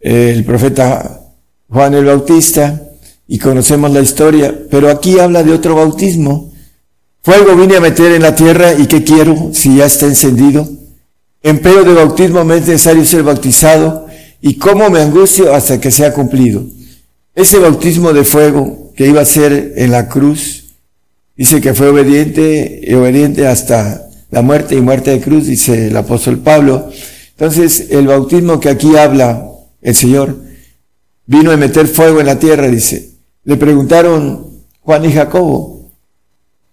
el 0.00 0.44
profeta 0.44 1.20
Juan 1.68 1.94
el 1.94 2.04
Bautista 2.04 2.82
y 3.28 3.38
conocemos 3.38 3.90
la 3.90 4.00
historia, 4.00 4.54
pero 4.70 4.88
aquí 4.88 5.18
habla 5.18 5.42
de 5.42 5.52
otro 5.52 5.74
bautismo. 5.74 6.52
Fuego 7.22 7.56
vine 7.56 7.76
a 7.76 7.80
meter 7.80 8.12
en 8.12 8.22
la 8.22 8.34
tierra 8.34 8.72
y 8.74 8.86
¿qué 8.86 9.02
quiero 9.02 9.50
si 9.52 9.76
ya 9.76 9.86
está 9.86 10.06
encendido? 10.06 10.68
Empero 11.42 11.84
de 11.84 11.92
bautismo 11.92 12.44
me 12.44 12.56
es 12.56 12.66
necesario 12.66 13.04
ser 13.04 13.22
bautizado 13.22 14.06
y 14.40 14.54
cómo 14.54 14.88
me 14.90 15.00
angustio 15.00 15.52
hasta 15.52 15.80
que 15.80 15.90
sea 15.90 16.12
cumplido. 16.12 16.64
Ese 17.34 17.58
bautismo 17.58 18.12
de 18.12 18.24
fuego 18.24 18.92
que 18.96 19.08
iba 19.08 19.20
a 19.20 19.26
ser 19.26 19.74
en 19.76 19.90
la 19.90 20.08
cruz, 20.08 20.65
dice 21.36 21.60
que 21.60 21.74
fue 21.74 21.88
obediente 21.88 22.80
y 22.82 22.94
obediente 22.94 23.46
hasta 23.46 24.08
la 24.30 24.42
muerte 24.42 24.74
y 24.74 24.80
muerte 24.80 25.10
de 25.10 25.20
cruz, 25.20 25.46
dice 25.46 25.88
el 25.88 25.96
apóstol 25.96 26.38
Pablo. 26.38 26.90
Entonces, 27.30 27.88
el 27.90 28.06
bautismo 28.06 28.60
que 28.60 28.70
aquí 28.70 28.96
habla 28.96 29.50
el 29.82 29.94
Señor 29.94 30.36
vino 31.26 31.50
a 31.50 31.56
meter 31.56 31.86
fuego 31.86 32.20
en 32.20 32.26
la 32.26 32.38
tierra, 32.38 32.68
dice. 32.68 33.10
Le 33.44 33.56
preguntaron 33.56 34.64
Juan 34.80 35.04
y 35.04 35.12
Jacobo, 35.12 35.76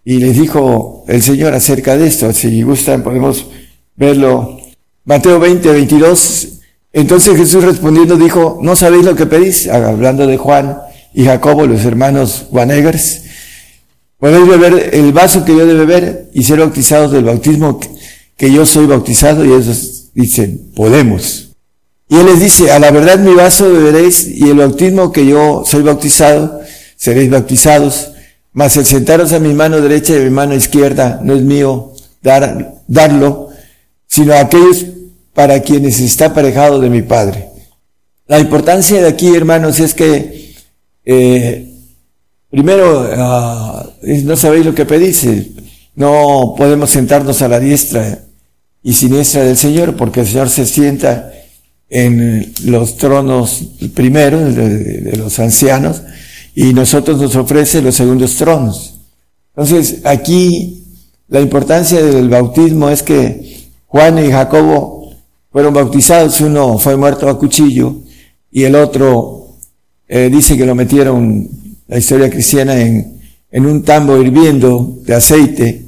y 0.06 0.18
les 0.18 0.38
dijo 0.38 1.06
el 1.08 1.22
Señor 1.22 1.54
acerca 1.54 1.96
de 1.98 2.08
esto. 2.08 2.32
Si 2.34 2.62
gustan, 2.62 3.04
podemos 3.04 3.48
verlo. 3.96 4.60
Mateo 5.06 5.40
20, 5.40 5.72
22. 5.72 6.50
Entonces 6.92 7.38
Jesús 7.38 7.64
respondiendo 7.64 8.18
dijo, 8.18 8.60
¿no 8.62 8.76
sabéis 8.76 9.06
lo 9.06 9.16
que 9.16 9.26
pedís? 9.26 9.68
Hablando 9.68 10.28
de 10.28 10.38
Juan 10.38 10.78
y 11.14 11.26
Jacobo, 11.26 11.66
los 11.66 11.84
hermanos 11.86 12.48
Juanegers. 12.50 13.23
Podéis 14.24 14.48
beber 14.48 14.92
el 14.94 15.12
vaso 15.12 15.44
que 15.44 15.52
yo 15.52 15.66
de 15.66 15.74
beber 15.74 16.30
y 16.34 16.44
ser 16.44 16.60
bautizados 16.60 17.12
del 17.12 17.26
bautismo 17.26 17.78
que 18.38 18.54
yo 18.54 18.66
soy 18.66 18.86
bautizado. 18.86 19.44
Y 19.44 19.50
ellos 19.50 20.12
dicen, 20.14 20.72
podemos. 20.74 21.50
Y 22.08 22.16
él 22.16 22.28
les 22.28 22.40
dice, 22.40 22.72
a 22.72 22.80
la 22.80 22.90
verdad 22.92 23.20
mi 23.20 23.34
vaso 23.34 23.70
beberéis 23.70 24.26
y 24.26 24.50
el 24.50 24.56
bautismo 24.56 25.12
que 25.12 25.26
yo 25.26 25.64
soy 25.66 25.84
bautizado, 25.84 26.62
seréis 26.96 27.30
bautizados 27.30 28.12
mas 28.54 28.78
el 28.78 28.86
sentaros 28.86 29.34
a 29.34 29.40
mi 29.40 29.54
mano 29.54 29.82
derecha 29.82 30.14
y 30.14 30.22
a 30.22 30.24
mi 30.24 30.30
mano 30.30 30.56
izquierda 30.56 31.20
no 31.22 31.36
es 31.36 31.42
mío 31.42 31.92
dar, 32.22 32.76
darlo, 32.88 33.50
sino 34.08 34.36
a 34.36 34.40
aquellos 34.40 34.86
para 35.34 35.60
quienes 35.64 36.00
está 36.00 36.28
aparejado 36.28 36.80
de 36.80 36.90
mi 36.90 37.02
Padre. 37.02 37.50
La 38.28 38.40
importancia 38.40 39.02
de 39.02 39.10
aquí, 39.10 39.36
hermanos, 39.36 39.82
es 39.82 39.94
que 39.94 40.54
eh, 41.04 41.73
primero 42.54 43.02
uh, 43.02 44.24
no 44.26 44.38
sabéis 44.38 44.64
lo 44.64 44.76
que 44.76 44.86
pedís. 44.86 45.26
No 45.96 46.54
podemos 46.56 46.92
sentarnos 46.92 47.42
a 47.42 47.48
la 47.48 47.60
diestra 47.60 48.20
y 48.84 48.94
siniestra 48.94 49.44
del 49.44 49.58
Señor, 49.58 49.96
porque 49.96 50.20
el 50.20 50.28
Señor 50.28 50.50
se 50.50 50.68
sienta 50.68 51.32
en 51.90 52.54
los 52.66 52.98
tronos 52.98 53.64
primeros 53.96 54.56
de 54.56 55.16
los 55.18 55.40
ancianos 55.40 56.04
y 56.54 56.76
nosotros 56.76 57.20
nos 57.20 57.36
ofrece 57.36 57.82
los 57.82 57.96
segundos 57.96 58.36
tronos. 58.36 59.00
Entonces, 59.56 60.02
aquí 60.04 60.84
la 61.30 61.42
importancia 61.42 62.04
del 62.04 62.30
bautismo 62.30 62.88
es 62.92 63.02
que 63.02 63.64
Juan 63.88 64.24
y 64.24 64.30
Jacobo 64.30 65.12
fueron 65.52 65.74
bautizados, 65.74 66.40
uno 66.42 66.78
fue 66.78 66.96
muerto 66.98 67.28
a 67.28 67.40
cuchillo 67.40 67.96
y 68.52 68.64
el 68.64 68.76
otro 68.76 69.56
eh, 70.08 70.30
dice 70.32 70.56
que 70.56 70.68
lo 70.68 70.76
metieron, 70.76 71.50
la 71.94 72.00
historia 72.00 72.28
cristiana, 72.28 72.82
en, 72.82 73.22
en 73.52 73.66
un 73.68 73.84
tambo 73.84 74.20
hirviendo 74.20 74.98
de 75.06 75.14
aceite 75.14 75.86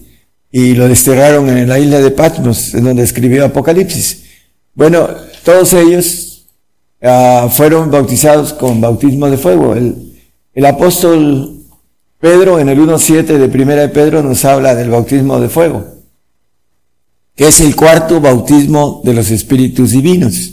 y 0.51 0.75
lo 0.75 0.87
desterraron 0.87 1.49
en 1.49 1.67
la 1.67 1.79
isla 1.79 1.99
de 1.99 2.11
Patmos, 2.11 2.75
en 2.75 2.83
donde 2.83 3.01
escribió 3.01 3.43
Apocalipsis. 3.43 4.21
Bueno, 4.75 5.09
todos 5.43 5.73
ellos 5.73 6.45
uh, 7.01 7.49
fueron 7.49 7.89
bautizados 7.89 8.53
con 8.53 8.79
bautismo 8.79 9.27
de 9.31 9.37
fuego. 9.37 9.73
El, 9.73 10.15
el 10.53 10.65
apóstol 10.67 11.63
Pedro 12.19 12.59
en 12.59 12.69
el 12.69 12.77
1.7 12.77 13.23
de 13.23 13.49
Primera 13.49 13.81
de 13.81 13.89
Pedro 13.89 14.21
nos 14.21 14.45
habla 14.45 14.75
del 14.75 14.91
bautismo 14.91 15.39
de 15.39 15.49
fuego, 15.49 15.87
que 17.35 17.47
es 17.47 17.61
el 17.61 17.75
cuarto 17.75 18.21
bautismo 18.21 19.01
de 19.03 19.15
los 19.15 19.31
espíritus 19.31 19.89
divinos. 19.89 20.51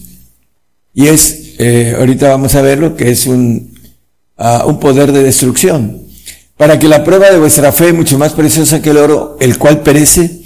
Y 0.94 1.08
es, 1.08 1.56
eh, 1.58 1.94
ahorita 1.98 2.30
vamos 2.30 2.54
a 2.54 2.62
verlo, 2.62 2.96
que 2.96 3.10
es 3.10 3.26
un, 3.26 3.71
uh, 4.38 4.68
un 4.68 4.78
poder 4.78 5.12
de 5.12 5.22
destrucción. 5.22 6.02
Para 6.56 6.78
que 6.78 6.88
la 6.88 7.02
prueba 7.02 7.30
de 7.30 7.38
vuestra 7.38 7.72
fe, 7.72 7.92
mucho 7.92 8.18
más 8.18 8.32
preciosa 8.32 8.80
que 8.80 8.90
el 8.90 8.98
oro, 8.98 9.36
el 9.40 9.58
cual 9.58 9.80
perece, 9.80 10.42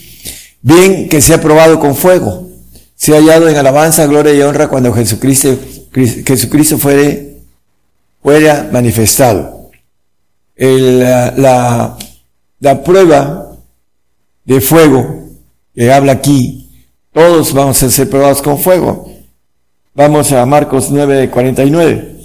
bien 0.62 1.08
que 1.08 1.20
sea 1.20 1.40
probado 1.40 1.78
con 1.78 1.94
fuego, 1.94 2.48
sea 2.94 3.16
hallado 3.16 3.48
en 3.48 3.56
alabanza, 3.56 4.06
gloria 4.06 4.32
y 4.32 4.42
honra 4.42 4.68
cuando 4.68 4.92
Jesucristo, 4.92 5.56
Jesucristo 5.92 6.78
fuere 6.78 7.36
fuera 8.26 8.68
manifestado. 8.72 9.70
El, 10.56 10.98
la, 10.98 11.96
la, 12.58 12.82
prueba 12.82 13.52
de 14.44 14.60
fuego 14.60 15.28
que 15.72 15.92
habla 15.92 16.12
aquí, 16.12 16.68
todos 17.12 17.52
vamos 17.52 17.80
a 17.84 17.88
ser 17.88 18.10
probados 18.10 18.42
con 18.42 18.58
fuego. 18.58 19.12
Vamos 19.94 20.32
a 20.32 20.44
Marcos 20.44 20.90
9, 20.90 21.30
49. 21.30 22.15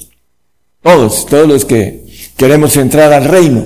Todos, 0.82 1.26
todos 1.26 1.48
los 1.48 1.66
que 1.66 2.06
queremos 2.38 2.76
entrar 2.78 3.14
al 3.14 3.26
reino. 3.26 3.66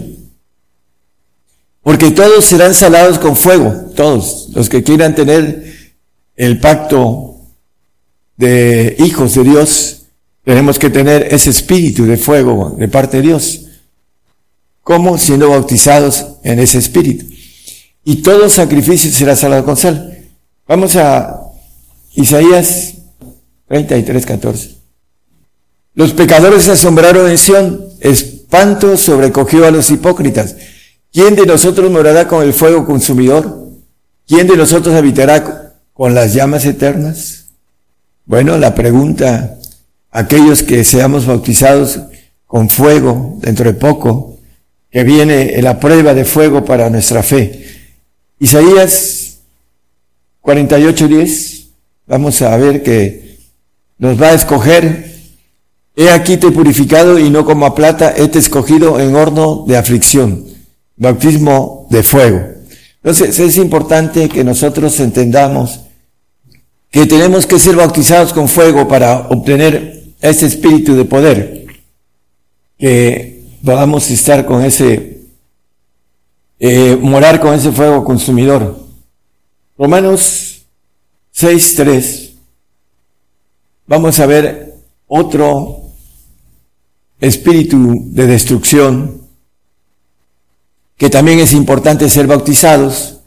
Porque 1.82 2.12
todos 2.12 2.46
serán 2.46 2.74
salados 2.74 3.20
con 3.20 3.36
fuego, 3.36 3.92
todos, 3.96 4.50
los 4.54 4.70
que 4.70 4.84
quieran 4.84 5.14
tener 5.14 5.94
el 6.36 6.60
pacto 6.60 7.36
de 8.38 8.96
hijos 9.00 9.36
de 9.36 9.44
Dios, 9.44 10.02
tenemos 10.44 10.78
que 10.78 10.90
tener 10.90 11.34
ese 11.34 11.50
espíritu 11.50 12.06
de 12.06 12.18
fuego 12.18 12.76
de 12.78 12.88
parte 12.88 13.18
de 13.18 13.24
Dios. 13.24 13.66
¿Cómo? 14.82 15.18
Siendo 15.18 15.50
bautizados 15.50 16.26
en 16.44 16.60
ese 16.60 16.78
espíritu. 16.78 17.26
Y 18.04 18.18
todo 18.18 18.50
sacrificio 18.50 19.12
será 19.12 19.36
salado 19.36 19.66
con 19.66 19.76
sal. 19.76 20.20
Vamos 20.68 20.96
a 20.96 21.42
Isaías 22.14 22.94
33, 23.68 24.26
14. 24.26 24.75
Los 25.96 26.14
pecadores 26.14 26.64
se 26.64 26.74
asombraron 26.74 27.30
en 27.30 27.38
Sión, 27.38 27.86
espanto 28.02 28.98
sobrecogió 28.98 29.66
a 29.66 29.72
los 29.72 29.90
hipócritas. 29.90 30.56
¿Quién 31.12 31.36
de 31.36 31.46
nosotros 31.46 31.90
morará 31.90 32.28
con 32.28 32.44
el 32.44 32.54
fuego 32.54 32.86
consumidor? 32.86 33.70
¿Quién 34.28 34.48
de 34.48 34.58
nosotros 34.58 34.94
habitará 34.94 35.74
con 35.94 36.14
las 36.14 36.34
llamas 36.34 36.66
eternas? 36.66 37.46
Bueno, 38.26 38.58
la 38.58 38.76
pregunta 38.76 39.58
aquellos 40.12 40.64
que 40.64 40.84
seamos 40.84 41.26
bautizados 41.26 42.00
con 42.46 42.70
fuego 42.70 43.38
dentro 43.42 43.66
de 43.66 43.74
poco, 43.74 44.40
que 44.90 45.04
viene 45.04 45.62
la 45.62 45.80
prueba 45.80 46.14
de 46.14 46.24
fuego 46.24 46.64
para 46.64 46.90
nuestra 46.90 47.22
fe. 47.22 47.66
Isaías 48.40 49.40
48:10, 50.42 51.68
vamos 52.08 52.42
a 52.42 52.56
ver 52.56 52.82
que 52.82 53.40
nos 53.98 54.22
va 54.22 54.28
a 54.28 54.34
escoger, 54.36 55.15
he 55.96 56.10
aquí 56.10 56.38
te 56.38 56.52
purificado 56.52 57.18
y 57.18 57.30
no 57.30 57.46
como 57.46 57.66
a 57.66 57.76
plata, 57.76 58.14
he 58.16 58.28
te 58.28 58.40
escogido 58.40 59.00
en 59.00 59.16
horno 59.16 59.64
de 59.68 59.78
aflicción, 59.78 60.46
bautismo 60.98 61.88
de 61.90 62.04
fuego. 62.04 62.42
Entonces 62.98 63.40
es 63.40 63.58
importante 63.58 64.28
que 64.28 64.44
nosotros 64.44 65.00
entendamos 65.00 65.82
que 66.90 67.06
tenemos 67.06 67.46
que 67.46 67.60
ser 67.60 67.76
bautizados 67.76 68.34
con 68.34 68.48
fuego 68.48 68.88
para 68.88 69.28
obtener 69.30 70.04
ese 70.22 70.48
espíritu 70.48 70.96
de 70.96 71.06
poder, 71.06 71.66
que 72.78 73.44
podamos 73.64 74.10
estar 74.10 74.46
con 74.46 74.64
ese, 74.64 75.22
eh, 76.60 76.98
morar 77.00 77.40
con 77.40 77.54
ese 77.54 77.72
fuego 77.72 78.04
consumidor. 78.04 78.80
Romanos 79.78 80.66
6.3, 81.36 82.32
vamos 83.88 84.20
a 84.20 84.26
ver 84.26 84.74
otro 85.08 85.85
espíritu 87.26 88.04
de 88.12 88.28
destrucción, 88.28 89.22
que 90.98 91.10
también 91.10 91.40
es 91.40 91.54
importante 91.54 92.10
ser 92.10 92.28
bautizados. 92.28 93.18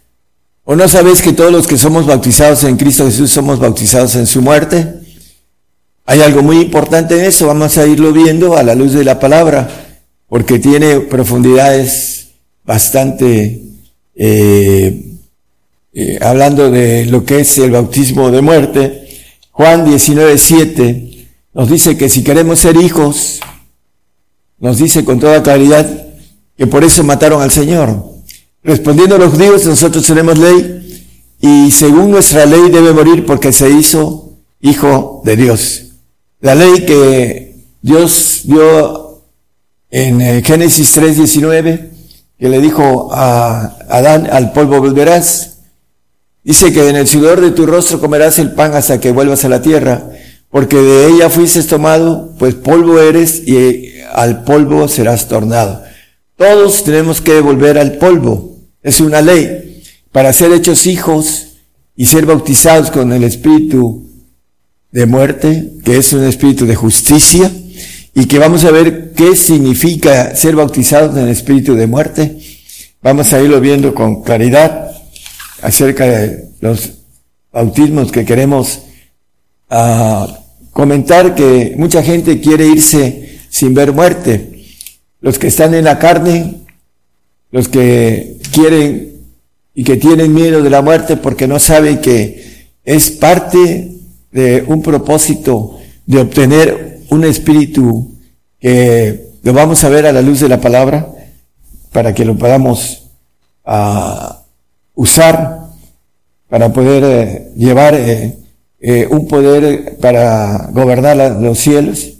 ¿O 0.64 0.76
no 0.76 0.88
sabéis 0.88 1.22
que 1.22 1.32
todos 1.32 1.52
los 1.52 1.66
que 1.66 1.78
somos 1.78 2.06
bautizados 2.06 2.64
en 2.64 2.76
Cristo 2.76 3.04
Jesús 3.06 3.30
somos 3.30 3.58
bautizados 3.58 4.16
en 4.16 4.26
su 4.26 4.42
muerte? 4.42 4.94
Hay 6.06 6.22
algo 6.22 6.42
muy 6.42 6.60
importante 6.60 7.18
en 7.18 7.24
eso, 7.24 7.46
vamos 7.46 7.76
a 7.76 7.86
irlo 7.86 8.12
viendo 8.12 8.56
a 8.56 8.62
la 8.62 8.74
luz 8.74 8.92
de 8.92 9.04
la 9.04 9.18
palabra, 9.18 9.68
porque 10.28 10.58
tiene 10.58 11.00
profundidades 11.00 12.28
bastante, 12.64 13.62
eh, 14.14 15.16
eh, 15.92 16.18
hablando 16.22 16.70
de 16.70 17.06
lo 17.06 17.24
que 17.24 17.40
es 17.40 17.58
el 17.58 17.70
bautismo 17.70 18.30
de 18.30 18.40
muerte. 18.40 19.08
Juan 19.50 19.84
19, 19.84 20.38
7 20.38 21.08
nos 21.54 21.68
dice 21.68 21.96
que 21.96 22.08
si 22.08 22.22
queremos 22.22 22.60
ser 22.60 22.76
hijos, 22.76 23.40
nos 24.58 24.78
dice 24.78 25.04
con 25.04 25.20
toda 25.20 25.42
claridad 25.42 26.06
que 26.56 26.66
por 26.66 26.84
eso 26.84 27.04
mataron 27.04 27.42
al 27.42 27.50
Señor. 27.50 28.04
Respondiendo 28.62 29.14
a 29.14 29.18
los 29.18 29.32
judíos, 29.32 29.64
nosotros 29.66 30.06
tenemos 30.06 30.38
ley 30.38 31.06
y 31.40 31.70
según 31.70 32.10
nuestra 32.10 32.44
ley 32.46 32.70
debe 32.70 32.92
morir 32.92 33.24
porque 33.24 33.52
se 33.52 33.70
hizo 33.70 34.32
hijo 34.60 35.22
de 35.24 35.36
Dios. 35.36 35.84
La 36.40 36.54
ley 36.54 36.84
que 36.84 37.56
Dios 37.80 38.40
dio 38.44 39.22
en 39.90 40.20
eh, 40.20 40.42
Génesis 40.44 40.96
3.19 40.96 41.98
que 42.38 42.48
le 42.48 42.60
dijo 42.60 43.08
a 43.12 43.76
Adán, 43.88 44.28
al 44.30 44.52
polvo 44.52 44.80
volverás. 44.80 45.58
Dice 46.44 46.72
que 46.72 46.88
en 46.88 46.96
el 46.96 47.08
sudor 47.08 47.40
de 47.40 47.50
tu 47.50 47.66
rostro 47.66 48.00
comerás 48.00 48.38
el 48.38 48.52
pan 48.52 48.74
hasta 48.74 49.00
que 49.00 49.10
vuelvas 49.10 49.44
a 49.44 49.48
la 49.48 49.60
tierra, 49.60 50.10
porque 50.50 50.76
de 50.76 51.08
ella 51.08 51.28
fuiste 51.28 51.62
tomado, 51.64 52.34
pues 52.38 52.54
polvo 52.54 53.00
eres 53.00 53.46
y 53.46 53.92
al 54.12 54.44
polvo 54.44 54.88
serás 54.88 55.28
tornado. 55.28 55.82
Todos 56.36 56.84
tenemos 56.84 57.20
que 57.20 57.40
volver 57.40 57.78
al 57.78 57.98
polvo. 57.98 58.56
Es 58.82 59.00
una 59.00 59.20
ley. 59.20 59.82
Para 60.12 60.32
ser 60.32 60.52
hechos 60.52 60.86
hijos 60.86 61.48
y 61.96 62.06
ser 62.06 62.24
bautizados 62.24 62.90
con 62.90 63.12
el 63.12 63.24
espíritu 63.24 64.08
de 64.90 65.04
muerte, 65.04 65.72
que 65.84 65.98
es 65.98 66.12
un 66.12 66.24
espíritu 66.24 66.64
de 66.64 66.76
justicia, 66.76 67.50
y 68.14 68.26
que 68.26 68.38
vamos 68.38 68.64
a 68.64 68.70
ver 68.70 69.12
qué 69.14 69.36
significa 69.36 70.34
ser 70.34 70.56
bautizados 70.56 71.16
en 71.16 71.24
el 71.24 71.28
espíritu 71.28 71.74
de 71.74 71.86
muerte. 71.86 72.38
Vamos 73.02 73.32
a 73.32 73.40
irlo 73.40 73.60
viendo 73.60 73.94
con 73.94 74.22
claridad 74.22 74.92
acerca 75.60 76.06
de 76.06 76.48
los 76.60 76.92
bautismos 77.52 78.10
que 78.10 78.24
queremos 78.24 78.80
ah, 79.70 80.38
comentar 80.72 81.34
que 81.34 81.74
mucha 81.76 82.02
gente 82.02 82.40
quiere 82.40 82.66
irse 82.66 83.40
sin 83.48 83.74
ver 83.74 83.92
muerte. 83.92 84.64
Los 85.20 85.38
que 85.38 85.48
están 85.48 85.74
en 85.74 85.84
la 85.84 85.98
carne, 85.98 86.60
los 87.50 87.68
que 87.68 88.38
quieren 88.52 89.18
y 89.74 89.84
que 89.84 89.96
tienen 89.96 90.34
miedo 90.34 90.62
de 90.62 90.70
la 90.70 90.82
muerte 90.82 91.16
porque 91.16 91.46
no 91.46 91.58
saben 91.58 92.00
que 92.00 92.66
es 92.84 93.10
parte 93.10 93.92
de 94.32 94.64
un 94.66 94.82
propósito 94.82 95.78
de 96.06 96.20
obtener 96.20 97.00
un 97.10 97.24
espíritu 97.24 98.12
que 98.60 99.28
lo 99.42 99.52
vamos 99.52 99.84
a 99.84 99.88
ver 99.88 100.06
a 100.06 100.12
la 100.12 100.22
luz 100.22 100.40
de 100.40 100.48
la 100.48 100.60
palabra 100.60 101.08
para 101.92 102.14
que 102.14 102.24
lo 102.24 102.36
podamos 102.36 103.04
uh, 103.66 104.32
usar 104.94 105.68
para 106.48 106.72
poder 106.72 107.04
eh, 107.04 107.52
llevar 107.56 107.94
eh, 107.94 108.37
eh, 108.80 109.06
un 109.10 109.26
poder 109.26 109.96
para 110.00 110.70
gobernar 110.72 111.16
los 111.40 111.58
cielos. 111.58 112.14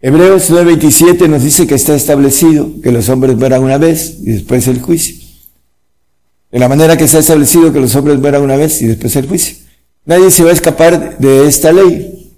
Hebreos 0.00 0.50
9:27 0.50 1.28
nos 1.28 1.42
dice 1.42 1.66
que 1.66 1.74
está 1.74 1.94
establecido 1.94 2.68
que 2.82 2.92
los 2.92 3.08
hombres 3.08 3.36
mueran 3.36 3.62
una 3.62 3.78
vez 3.78 4.18
y 4.20 4.32
después 4.32 4.68
el 4.68 4.80
juicio. 4.80 5.16
De 6.52 6.58
la 6.58 6.68
manera 6.68 6.96
que 6.96 7.08
se 7.08 7.16
ha 7.16 7.20
establecido 7.20 7.72
que 7.72 7.80
los 7.80 7.94
hombres 7.96 8.18
mueran 8.18 8.42
una 8.42 8.56
vez 8.56 8.80
y 8.82 8.86
después 8.86 9.16
el 9.16 9.26
juicio. 9.26 9.56
Nadie 10.04 10.30
se 10.30 10.44
va 10.44 10.50
a 10.50 10.52
escapar 10.52 11.18
de 11.18 11.48
esta 11.48 11.72
ley. 11.72 12.32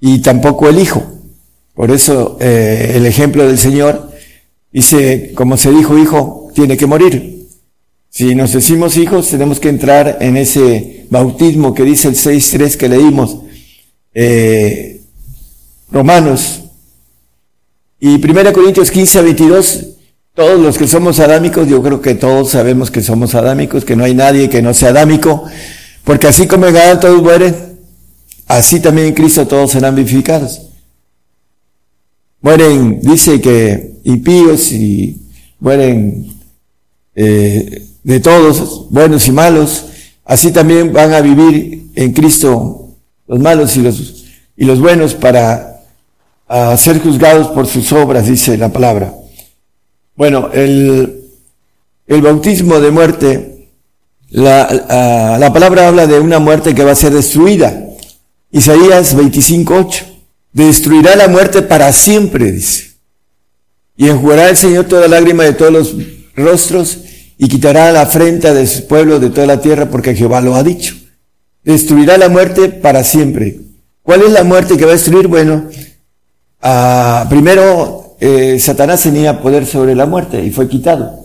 Y 0.00 0.18
tampoco 0.18 0.68
el 0.68 0.78
Hijo. 0.78 1.02
Por 1.74 1.92
eso 1.92 2.36
eh, 2.40 2.94
el 2.96 3.06
ejemplo 3.06 3.46
del 3.46 3.56
Señor 3.56 4.10
dice, 4.72 5.32
como 5.36 5.56
se 5.56 5.70
dijo 5.70 5.96
hijo, 5.96 6.50
tiene 6.52 6.76
que 6.76 6.86
morir. 6.86 7.46
Si 8.10 8.34
nos 8.34 8.52
decimos 8.52 8.96
hijos, 8.96 9.28
tenemos 9.28 9.60
que 9.60 9.68
entrar 9.68 10.18
en 10.20 10.36
ese 10.36 10.97
bautismo 11.10 11.74
que 11.74 11.84
dice 11.84 12.08
el 12.08 12.14
6.3 12.14 12.76
que 12.76 12.88
leímos. 12.88 13.38
Eh, 14.14 15.00
Romanos. 15.90 16.62
Y 18.00 18.14
1 18.14 18.52
Corintios 18.52 18.90
15 18.90 19.18
a 19.18 19.22
22, 19.22 19.86
todos 20.34 20.60
los 20.60 20.78
que 20.78 20.86
somos 20.86 21.18
adámicos, 21.18 21.68
yo 21.68 21.82
creo 21.82 22.00
que 22.00 22.14
todos 22.14 22.50
sabemos 22.50 22.90
que 22.90 23.02
somos 23.02 23.34
adámicos, 23.34 23.84
que 23.84 23.96
no 23.96 24.04
hay 24.04 24.14
nadie 24.14 24.48
que 24.48 24.62
no 24.62 24.72
sea 24.72 24.90
adámico, 24.90 25.44
porque 26.04 26.28
así 26.28 26.46
como 26.46 26.66
en 26.66 26.76
Adán 26.76 27.00
todos 27.00 27.20
mueren, 27.20 27.78
así 28.46 28.80
también 28.80 29.08
en 29.08 29.14
Cristo 29.14 29.46
todos 29.48 29.72
serán 29.72 29.96
vivificados. 29.96 30.62
Mueren, 32.40 33.00
dice 33.00 33.40
que 33.40 33.94
impíos 34.04 34.70
y 34.70 35.20
mueren 35.58 36.32
eh, 37.16 37.84
de 38.04 38.20
todos, 38.20 38.86
buenos 38.90 39.26
y 39.26 39.32
malos, 39.32 39.86
así 40.28 40.52
también 40.52 40.92
van 40.92 41.12
a 41.14 41.20
vivir 41.20 41.86
en 41.94 42.12
Cristo 42.12 42.90
los 43.26 43.40
malos 43.40 43.76
y 43.76 43.80
los, 43.82 44.24
y 44.56 44.64
los 44.64 44.78
buenos 44.78 45.14
para 45.14 45.80
ser 46.76 47.00
juzgados 47.00 47.48
por 47.48 47.66
sus 47.66 47.90
obras, 47.92 48.26
dice 48.26 48.56
la 48.56 48.72
palabra. 48.72 49.12
Bueno, 50.14 50.50
el, 50.52 51.24
el 52.06 52.22
bautismo 52.22 52.78
de 52.80 52.90
muerte, 52.90 53.68
la, 54.30 55.36
la 55.38 55.52
palabra 55.52 55.88
habla 55.88 56.06
de 56.06 56.20
una 56.20 56.38
muerte 56.38 56.74
que 56.74 56.84
va 56.84 56.92
a 56.92 56.96
ser 56.96 57.12
destruida. 57.12 57.86
Isaías 58.50 59.16
25.8. 59.16 60.04
Destruirá 60.52 61.16
la 61.16 61.28
muerte 61.28 61.62
para 61.62 61.92
siempre, 61.92 62.52
dice. 62.52 62.92
Y 63.96 64.08
enjugará 64.08 64.48
el 64.48 64.56
Señor 64.56 64.86
toda 64.86 65.08
lágrima 65.08 65.44
de 65.44 65.52
todos 65.52 65.72
los 65.72 65.94
rostros 66.34 66.98
y 67.38 67.48
quitará 67.48 67.92
la 67.92 68.02
afrenta 68.02 68.52
de 68.52 68.66
su 68.66 68.86
pueblo 68.86 69.20
de 69.20 69.30
toda 69.30 69.46
la 69.46 69.60
tierra 69.60 69.88
porque 69.88 70.14
Jehová 70.14 70.40
lo 70.40 70.56
ha 70.56 70.64
dicho. 70.64 70.96
Destruirá 71.62 72.18
la 72.18 72.28
muerte 72.28 72.68
para 72.68 73.04
siempre. 73.04 73.60
¿Cuál 74.02 74.22
es 74.22 74.32
la 74.32 74.42
muerte 74.42 74.76
que 74.76 74.84
va 74.84 74.90
a 74.90 74.94
destruir? 74.94 75.28
Bueno, 75.28 75.68
ah, 76.60 77.26
primero 77.30 78.16
eh, 78.20 78.58
Satanás 78.58 79.02
tenía 79.04 79.40
poder 79.40 79.66
sobre 79.66 79.94
la 79.94 80.06
muerte 80.06 80.44
y 80.44 80.50
fue 80.50 80.68
quitado. 80.68 81.24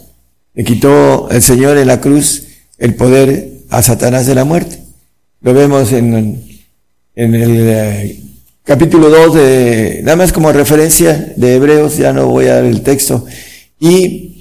Le 0.54 0.64
quitó 0.64 1.30
el 1.32 1.42
Señor 1.42 1.78
en 1.78 1.88
la 1.88 2.00
cruz 2.00 2.44
el 2.78 2.94
poder 2.94 3.50
a 3.70 3.82
Satanás 3.82 4.28
de 4.28 4.36
la 4.36 4.44
muerte. 4.44 4.84
Lo 5.42 5.54
vemos 5.54 5.92
en, 5.92 6.44
en 7.16 7.36
el 7.36 7.58
eh, 7.58 8.20
capítulo 8.64 9.10
2 9.10 9.34
de, 9.34 10.02
nada 10.04 10.16
más 10.16 10.32
como 10.32 10.52
referencia 10.52 11.34
de 11.36 11.56
Hebreos, 11.56 11.98
ya 11.98 12.14
no 12.14 12.28
voy 12.28 12.46
a 12.46 12.56
dar 12.56 12.66
el 12.66 12.82
texto. 12.82 13.26
Y 13.80 14.33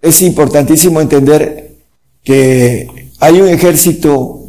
es 0.00 0.22
importantísimo 0.22 1.00
entender 1.00 1.76
que 2.22 3.08
hay 3.20 3.40
un 3.40 3.48
ejército 3.48 4.46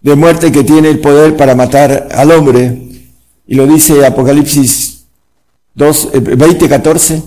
de 0.00 0.14
muerte 0.14 0.52
que 0.52 0.62
tiene 0.62 0.88
el 0.88 1.00
poder 1.00 1.36
para 1.36 1.54
matar 1.54 2.08
al 2.12 2.30
hombre. 2.30 2.82
Y 3.46 3.54
lo 3.54 3.66
dice 3.66 4.04
Apocalipsis 4.04 5.04
2, 5.74 6.10
20, 6.36 6.68
14, 6.68 7.22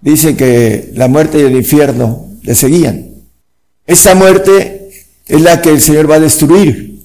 dice 0.00 0.36
que 0.36 0.90
la 0.94 1.08
muerte 1.08 1.38
y 1.38 1.42
el 1.42 1.56
infierno 1.56 2.26
le 2.42 2.54
seguían. 2.54 3.10
Esa 3.86 4.14
muerte 4.14 4.90
es 5.26 5.40
la 5.40 5.62
que 5.62 5.70
el 5.70 5.80
Señor 5.80 6.10
va 6.10 6.16
a 6.16 6.20
destruir. 6.20 7.00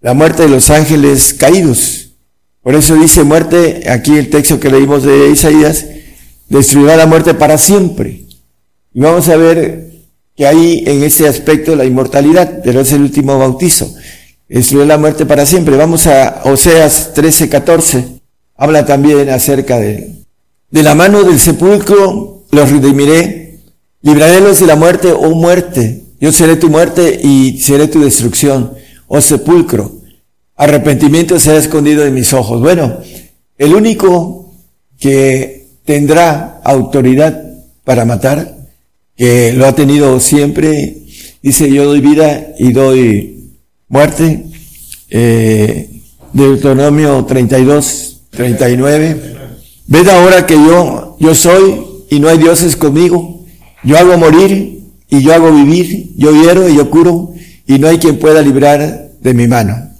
La 0.00 0.14
muerte 0.14 0.42
de 0.42 0.48
los 0.48 0.70
ángeles 0.70 1.34
caídos. 1.34 2.10
Por 2.62 2.74
eso 2.74 2.96
dice 2.96 3.22
muerte, 3.24 3.88
aquí 3.88 4.16
el 4.16 4.28
texto 4.28 4.58
que 4.58 4.70
leímos 4.70 5.04
de 5.04 5.30
Isaías, 5.30 5.86
destruirá 6.48 6.96
la 6.96 7.06
muerte 7.06 7.34
para 7.34 7.58
siempre. 7.58 8.25
Y 8.96 9.00
vamos 9.00 9.28
a 9.28 9.36
ver 9.36 9.90
que 10.34 10.46
hay 10.46 10.84
en 10.86 11.02
ese 11.02 11.28
aspecto 11.28 11.76
la 11.76 11.84
inmortalidad, 11.84 12.62
pero 12.64 12.80
es 12.80 12.92
el 12.92 13.02
último 13.02 13.38
bautizo. 13.38 13.94
Destruirá 14.48 14.86
la 14.86 14.96
muerte 14.96 15.26
para 15.26 15.44
siempre. 15.44 15.76
Vamos 15.76 16.06
a 16.06 16.40
Oseas 16.44 17.12
13, 17.12 17.50
14 17.50 18.16
habla 18.56 18.86
también 18.86 19.28
acerca 19.28 19.78
de, 19.78 20.14
de 20.70 20.82
la 20.82 20.94
mano 20.94 21.24
del 21.24 21.38
sepulcro 21.38 22.44
los 22.52 22.70
redimiré, 22.70 23.58
librarélos 24.00 24.60
de 24.60 24.66
la 24.66 24.76
muerte, 24.76 25.12
oh 25.12 25.34
muerte, 25.34 26.04
yo 26.18 26.32
seré 26.32 26.56
tu 26.56 26.70
muerte 26.70 27.20
y 27.22 27.60
seré 27.60 27.88
tu 27.88 28.00
destrucción, 28.00 28.72
oh 29.08 29.20
sepulcro, 29.20 29.92
arrepentimiento 30.56 31.38
será 31.38 31.58
escondido 31.58 32.02
de 32.02 32.10
mis 32.10 32.32
ojos. 32.32 32.62
Bueno, 32.62 32.96
el 33.58 33.74
único 33.74 34.54
que 34.98 35.66
tendrá 35.84 36.62
autoridad 36.64 37.42
para 37.84 38.06
matar, 38.06 38.55
que 39.16 39.52
lo 39.52 39.66
ha 39.66 39.74
tenido 39.74 40.20
siempre, 40.20 40.98
dice 41.42 41.70
yo 41.70 41.86
doy 41.86 42.00
vida 42.00 42.48
y 42.58 42.72
doy 42.72 43.52
muerte, 43.88 44.44
eh, 45.10 45.90
Deuteronomio 46.32 47.24
32, 47.24 48.22
39. 48.30 49.36
Ved 49.86 50.08
ahora 50.08 50.46
que 50.46 50.54
yo, 50.54 51.16
yo 51.18 51.34
soy 51.34 51.80
y 52.10 52.20
no 52.20 52.28
hay 52.28 52.38
dioses 52.38 52.76
conmigo. 52.76 53.44
Yo 53.82 53.96
hago 53.96 54.18
morir 54.18 54.80
y 55.08 55.22
yo 55.22 55.32
hago 55.32 55.52
vivir. 55.52 56.12
Yo 56.16 56.32
hiero 56.32 56.68
y 56.68 56.76
yo 56.76 56.90
curo 56.90 57.32
y 57.66 57.78
no 57.78 57.88
hay 57.88 57.98
quien 57.98 58.18
pueda 58.18 58.42
librar 58.42 59.12
de 59.20 59.34
mi 59.34 59.46
mano. 59.46 59.90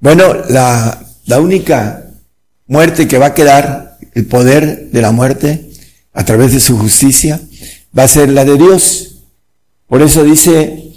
Bueno, 0.00 0.34
la, 0.48 1.04
la 1.26 1.40
única 1.40 2.06
muerte 2.66 3.06
que 3.06 3.18
va 3.18 3.26
a 3.26 3.34
quedar, 3.34 3.98
el 4.14 4.26
poder 4.26 4.90
de 4.90 5.02
la 5.02 5.12
muerte, 5.12 5.70
a 6.12 6.24
través 6.24 6.52
de 6.52 6.60
su 6.60 6.78
justicia, 6.78 7.40
va 7.96 8.04
a 8.04 8.08
ser 8.08 8.30
la 8.30 8.44
de 8.44 8.56
Dios. 8.56 9.16
Por 9.86 10.02
eso 10.02 10.24
dice, 10.24 10.92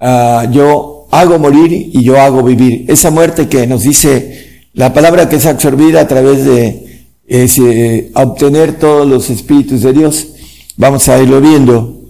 ah, 0.00 0.48
yo 0.50 1.06
hago 1.10 1.38
morir 1.38 1.90
y 1.92 2.04
yo 2.04 2.20
hago 2.20 2.42
vivir. 2.42 2.84
Esa 2.88 3.10
muerte 3.10 3.48
que 3.48 3.66
nos 3.66 3.82
dice 3.82 4.64
la 4.72 4.92
palabra 4.92 5.28
que 5.28 5.36
es 5.36 5.46
absorbida 5.46 6.00
a 6.00 6.08
través 6.08 6.44
de 6.44 7.06
eh, 7.28 8.10
obtener 8.14 8.78
todos 8.78 9.06
los 9.06 9.30
espíritus 9.30 9.82
de 9.82 9.92
Dios. 9.92 10.28
Vamos 10.76 11.08
a 11.08 11.20
irlo 11.20 11.40
viendo. 11.40 12.00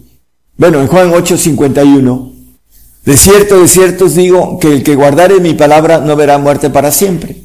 Bueno, 0.57 0.81
en 0.81 0.87
Juan 0.87 1.11
8:51, 1.11 2.33
de 3.05 3.17
cierto, 3.17 3.61
de 3.61 3.69
cierto 3.69 4.05
os 4.05 4.15
digo 4.15 4.59
que 4.59 4.69
el 4.69 4.83
que 4.83 4.95
guardare 4.95 5.41
mi 5.41 5.55
palabra 5.55 6.01
no 6.01 6.17
verá 6.17 6.37
muerte 6.39 6.69
para 6.69 6.91
siempre. 6.91 7.37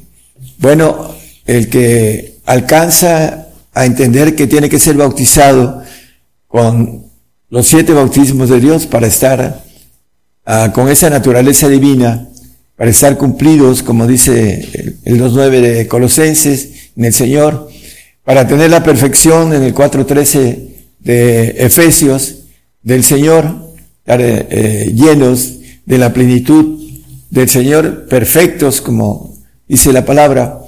Bueno, 0.58 1.12
el 1.46 1.70
que 1.70 2.40
alcanza 2.46 3.48
a 3.74 3.86
entender 3.86 4.36
que 4.36 4.48
tiene 4.48 4.70
que 4.70 4.80
ser 4.80 4.96
bautizado 4.96 5.85
con 6.56 7.04
los 7.50 7.68
siete 7.68 7.92
bautismos 7.92 8.48
de 8.48 8.62
Dios 8.62 8.86
para 8.86 9.08
estar 9.08 9.62
ah, 10.46 10.72
con 10.74 10.88
esa 10.88 11.10
naturaleza 11.10 11.68
divina, 11.68 12.30
para 12.78 12.90
estar 12.92 13.18
cumplidos, 13.18 13.84
como 13.84 14.08
dice 14.08 14.96
el 15.04 15.20
2.9 15.20 15.60
de 15.60 15.88
Colosenses, 15.90 16.92
en 16.96 17.04
el 17.04 17.14
Señor, 17.14 17.70
para 18.24 18.48
tener 18.48 18.70
la 18.70 18.86
perfección 18.86 19.54
en 19.54 19.64
el 19.64 19.76
4.13 19.76 20.70
de 21.00 21.50
Efesios 21.58 22.44
del 22.82 23.04
Señor, 23.04 23.54
eh, 24.06 24.48
eh, 24.50 24.92
llenos 24.96 25.56
de 25.86 25.98
la 25.98 26.14
plenitud 26.14 26.80
del 27.32 27.50
Señor, 27.50 28.08
perfectos, 28.08 28.80
como 28.80 29.36
dice 29.68 29.92
la 29.92 30.06
palabra. 30.06 30.62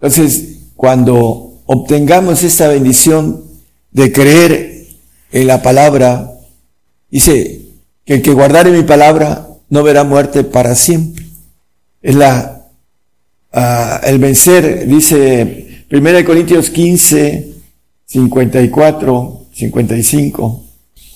Entonces, 0.00 0.60
cuando 0.74 1.60
obtengamos 1.66 2.42
esta 2.44 2.68
bendición 2.68 3.44
de 3.90 4.10
creer 4.10 4.73
en 5.34 5.48
la 5.48 5.62
palabra, 5.62 6.30
dice 7.10 7.62
que 8.04 8.14
el 8.14 8.22
que 8.22 8.32
guardare 8.32 8.70
mi 8.70 8.84
palabra 8.84 9.48
no 9.68 9.82
verá 9.82 10.04
muerte 10.04 10.44
para 10.44 10.76
siempre. 10.76 11.26
Es 12.00 12.14
la, 12.14 12.68
ah, 13.52 14.00
el 14.04 14.20
vencer, 14.20 14.86
dice 14.86 15.86
1 15.90 16.24
Corintios 16.24 16.70
15, 16.70 17.52
54, 18.06 19.46
55. 19.52 20.64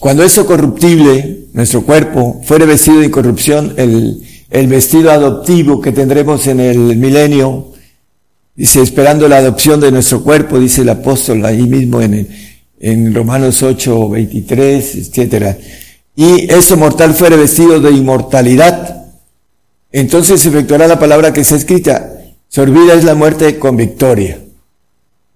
Cuando 0.00 0.24
eso 0.24 0.44
corruptible, 0.46 1.44
nuestro 1.52 1.82
cuerpo, 1.82 2.40
fuere 2.42 2.66
vestido 2.66 2.98
de 2.98 3.06
incorrupción, 3.06 3.74
el, 3.76 4.20
el 4.50 4.66
vestido 4.66 5.12
adoptivo 5.12 5.80
que 5.80 5.92
tendremos 5.92 6.44
en 6.48 6.58
el 6.58 6.96
milenio, 6.96 7.68
dice, 8.56 8.82
esperando 8.82 9.28
la 9.28 9.36
adopción 9.36 9.78
de 9.78 9.92
nuestro 9.92 10.24
cuerpo, 10.24 10.58
dice 10.58 10.82
el 10.82 10.88
apóstol 10.88 11.44
ahí 11.44 11.62
mismo 11.62 12.00
en, 12.00 12.26
en 12.80 13.14
Romanos 13.14 13.62
8, 13.62 14.08
23, 14.08 14.94
etcétera. 14.96 15.56
Y 16.16 16.52
eso 16.52 16.76
mortal 16.76 17.14
fuere 17.14 17.36
vestido 17.36 17.80
de 17.80 17.90
inmortalidad. 17.90 19.06
Entonces 19.92 20.40
se 20.40 20.48
efectuará 20.48 20.86
la 20.86 20.98
palabra 20.98 21.32
que 21.32 21.40
está 21.40 21.56
escrita, 21.56 22.12
sorbida 22.48 22.94
es 22.94 23.04
la 23.04 23.14
muerte 23.14 23.58
con 23.58 23.76
victoria. 23.76 24.38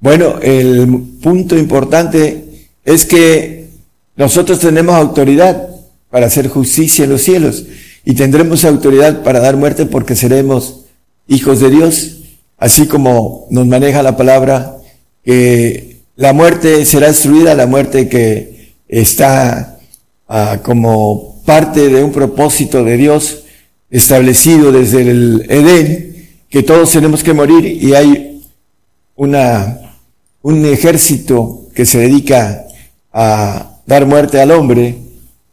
Bueno, 0.01 0.41
el 0.43 0.87
punto 1.23 1.57
importante 1.57 2.67
es 2.85 3.07
que 3.07 3.69
nosotros 4.17 4.59
tenemos 4.59 4.95
autoridad 4.95 5.69
para 6.11 6.27
hacer 6.27 6.49
justicia 6.49 7.05
en 7.05 7.11
los 7.11 7.23
cielos 7.23 7.65
y 8.05 8.15
tendremos 8.15 8.65
autoridad 8.65 9.23
para 9.23 9.41
dar 9.41 9.57
muerte 9.57 9.87
porque 9.87 10.17
seremos 10.17 10.81
hijos 11.29 11.61
de 11.61 11.71
Dios, 11.71 12.19
así 12.59 12.87
como 12.87 13.47
nos 13.51 13.67
maneja 13.67 14.03
la 14.03 14.17
palabra 14.17 14.77
que 15.25 15.92
la 16.17 16.33
muerte 16.33 16.85
será 16.85 17.09
destruida, 17.09 17.55
la 17.55 17.67
muerte 17.67 18.09
que 18.09 18.75
está 18.89 19.79
ah, 20.29 20.61
como 20.63 21.43
parte 21.45 21.89
de 21.89 22.05
un 22.05 22.13
propósito 22.13 22.85
de 22.85 22.97
Dios 22.97 23.45
establecido 23.91 24.73
desde 24.73 25.03
el 25.03 25.47
Edén, 25.49 26.29
que 26.49 26.63
todos 26.63 26.93
tenemos 26.93 27.23
que 27.23 27.33
morir 27.33 27.67
y 27.67 27.95
hay 27.95 28.43
una, 29.17 29.97
un 30.43 30.65
ejército 30.67 31.69
que 31.75 31.87
se 31.87 31.99
dedica 31.99 32.67
a 33.13 33.79
dar 33.87 34.07
muerte 34.07 34.41
al 34.41 34.51
hombre 34.51 34.97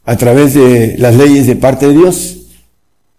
a 0.05 0.17
través 0.17 0.53
de 0.53 0.95
las 0.97 1.15
leyes 1.15 1.47
de 1.47 1.55
parte 1.55 1.87
de 1.87 1.93
Dios. 1.93 2.37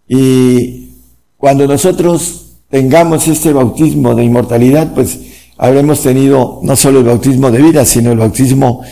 Y 0.09 0.90
cuando 1.37 1.66
nosotros 1.66 2.57
tengamos 2.68 3.29
este 3.29 3.53
bautismo 3.53 4.14
de 4.14 4.24
inmortalidad, 4.24 4.92
pues 4.94 5.18
habremos 5.61 6.03
tenido 6.03 6.59
no 6.62 6.75
solo 6.75 7.01
el 7.01 7.05
bautismo 7.05 7.51
de 7.51 7.61
vida, 7.61 7.85
sino 7.85 8.12
el 8.12 8.18
bautismo 8.18 8.83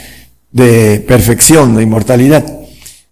de 0.52 1.00
perfección, 1.00 1.74
de 1.74 1.82
inmortalidad. 1.82 2.44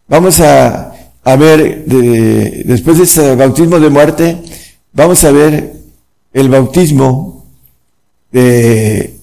Vamos 0.08 0.40
a, 0.40 0.92
ver, 1.38 1.86
después 1.86 2.98
de 2.98 3.04
este 3.04 3.34
bautismo 3.34 3.80
de 3.80 3.88
muerte, 3.88 4.36
vamos 4.92 5.24
a 5.24 5.32
ver 5.32 5.72
el 6.34 6.48
bautismo 6.50 7.46
de 8.30 9.16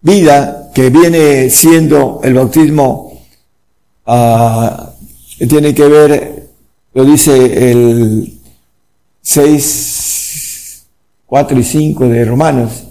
vida 0.00 0.70
que 0.74 0.88
viene 0.88 1.50
siendo 1.50 2.20
el 2.24 2.34
bautismo 2.34 3.20
uh, 4.06 4.68
que 5.38 5.46
tiene 5.46 5.74
que 5.74 5.84
ver 5.84 6.48
lo 6.94 7.04
dice 7.04 7.70
el 7.70 8.38
6, 9.20 10.86
4 11.26 11.58
y 11.58 11.62
5 11.62 12.08
de 12.08 12.24
Romanos. 12.24 12.87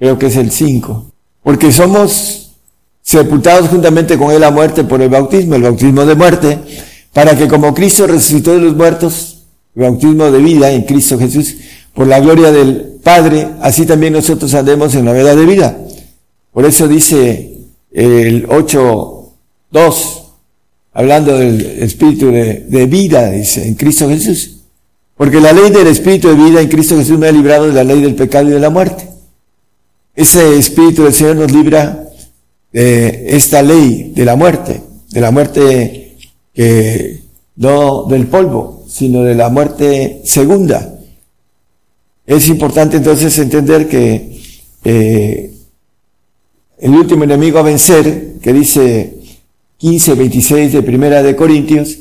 Creo 0.00 0.18
que 0.18 0.26
es 0.26 0.36
el 0.36 0.50
5. 0.50 1.12
Porque 1.42 1.70
somos 1.70 2.52
sepultados 3.02 3.68
juntamente 3.68 4.16
con 4.16 4.32
él 4.32 4.42
a 4.42 4.50
muerte 4.50 4.82
por 4.84 5.02
el 5.02 5.10
bautismo, 5.10 5.56
el 5.56 5.62
bautismo 5.62 6.06
de 6.06 6.14
muerte, 6.14 6.58
para 7.12 7.36
que 7.36 7.46
como 7.46 7.74
Cristo 7.74 8.06
resucitó 8.06 8.54
de 8.54 8.60
los 8.60 8.74
muertos, 8.74 9.42
el 9.76 9.82
bautismo 9.82 10.30
de 10.30 10.38
vida 10.38 10.70
en 10.72 10.82
Cristo 10.82 11.18
Jesús, 11.18 11.56
por 11.94 12.06
la 12.06 12.18
gloria 12.18 12.50
del 12.50 12.98
Padre, 13.02 13.48
así 13.60 13.84
también 13.84 14.14
nosotros 14.14 14.54
andemos 14.54 14.94
en 14.94 15.04
la 15.04 15.12
vida 15.12 15.36
de 15.36 15.44
vida. 15.44 15.78
Por 16.50 16.64
eso 16.64 16.88
dice 16.88 17.58
el 17.92 18.46
8, 18.48 19.32
2, 19.70 20.22
hablando 20.94 21.36
del 21.36 21.82
espíritu 21.82 22.30
de, 22.30 22.86
vida, 22.86 23.30
dice, 23.32 23.68
en 23.68 23.74
Cristo 23.74 24.08
Jesús. 24.08 24.60
Porque 25.14 25.40
la 25.40 25.52
ley 25.52 25.70
del 25.70 25.88
espíritu 25.88 26.28
de 26.28 26.36
vida 26.36 26.62
en 26.62 26.68
Cristo 26.68 26.96
Jesús 26.96 27.18
me 27.18 27.28
ha 27.28 27.32
librado 27.32 27.66
de 27.66 27.74
la 27.74 27.84
ley 27.84 28.00
del 28.00 28.14
pecado 28.14 28.48
y 28.48 28.52
de 28.52 28.60
la 28.60 28.70
muerte. 28.70 29.09
Ese 30.20 30.58
espíritu 30.58 31.04
del 31.04 31.14
Señor 31.14 31.36
nos 31.36 31.50
libra 31.50 32.10
de 32.70 33.24
esta 33.28 33.62
ley 33.62 34.12
de 34.14 34.26
la 34.26 34.36
muerte, 34.36 34.82
de 35.08 35.18
la 35.18 35.30
muerte 35.30 36.18
que 36.52 37.22
no 37.56 38.04
del 38.04 38.26
polvo, 38.26 38.84
sino 38.86 39.22
de 39.22 39.34
la 39.34 39.48
muerte 39.48 40.20
segunda. 40.26 40.94
Es 42.26 42.48
importante 42.48 42.98
entonces 42.98 43.38
entender 43.38 43.88
que 43.88 44.42
eh, 44.84 45.54
el 46.80 46.90
último 46.90 47.24
enemigo 47.24 47.58
a 47.58 47.62
vencer, 47.62 48.34
que 48.42 48.52
dice 48.52 49.14
15, 49.78 50.16
26 50.16 50.72
de 50.74 50.82
Primera 50.82 51.22
de 51.22 51.34
Corintios, 51.34 51.96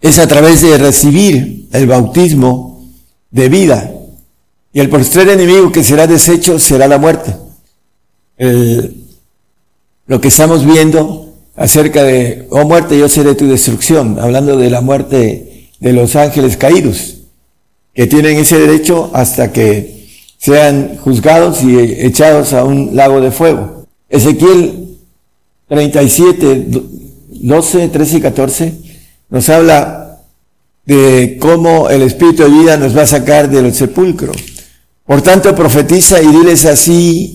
es 0.00 0.20
a 0.20 0.28
través 0.28 0.62
de 0.62 0.78
recibir 0.78 1.66
el 1.72 1.88
bautismo 1.88 2.86
de 3.32 3.48
vida. 3.48 3.92
Y 4.72 4.78
el 4.78 4.88
postrer 4.88 5.28
enemigo 5.28 5.72
que 5.72 5.82
será 5.82 6.06
deshecho 6.06 6.60
será 6.60 6.86
la 6.86 6.98
muerte. 6.98 7.42
Lo 8.38 10.20
que 10.20 10.28
estamos 10.28 10.64
viendo 10.64 11.34
acerca 11.56 12.02
de, 12.02 12.46
oh 12.50 12.64
muerte, 12.64 12.98
yo 12.98 13.08
seré 13.08 13.34
tu 13.34 13.46
destrucción, 13.46 14.18
hablando 14.18 14.56
de 14.56 14.70
la 14.70 14.80
muerte 14.80 15.70
de 15.80 15.92
los 15.92 16.16
ángeles 16.16 16.56
caídos, 16.56 17.18
que 17.94 18.06
tienen 18.06 18.38
ese 18.38 18.58
derecho 18.58 19.10
hasta 19.14 19.52
que 19.52 20.08
sean 20.38 20.98
juzgados 20.98 21.62
y 21.62 21.78
echados 21.78 22.52
a 22.52 22.64
un 22.64 22.94
lago 22.94 23.20
de 23.20 23.30
fuego. 23.30 23.86
Ezequiel 24.08 24.98
37, 25.68 26.66
12, 27.30 27.88
13 27.88 28.16
y 28.16 28.20
14 28.20 28.72
nos 29.30 29.48
habla 29.48 30.20
de 30.84 31.38
cómo 31.40 31.88
el 31.88 32.02
Espíritu 32.02 32.42
de 32.42 32.50
vida 32.50 32.76
nos 32.76 32.96
va 32.96 33.02
a 33.02 33.06
sacar 33.06 33.48
del 33.50 33.72
sepulcro. 33.74 34.32
Por 35.06 35.22
tanto, 35.22 35.54
profetiza 35.54 36.22
y 36.22 36.26
diles 36.26 36.66
así, 36.66 37.33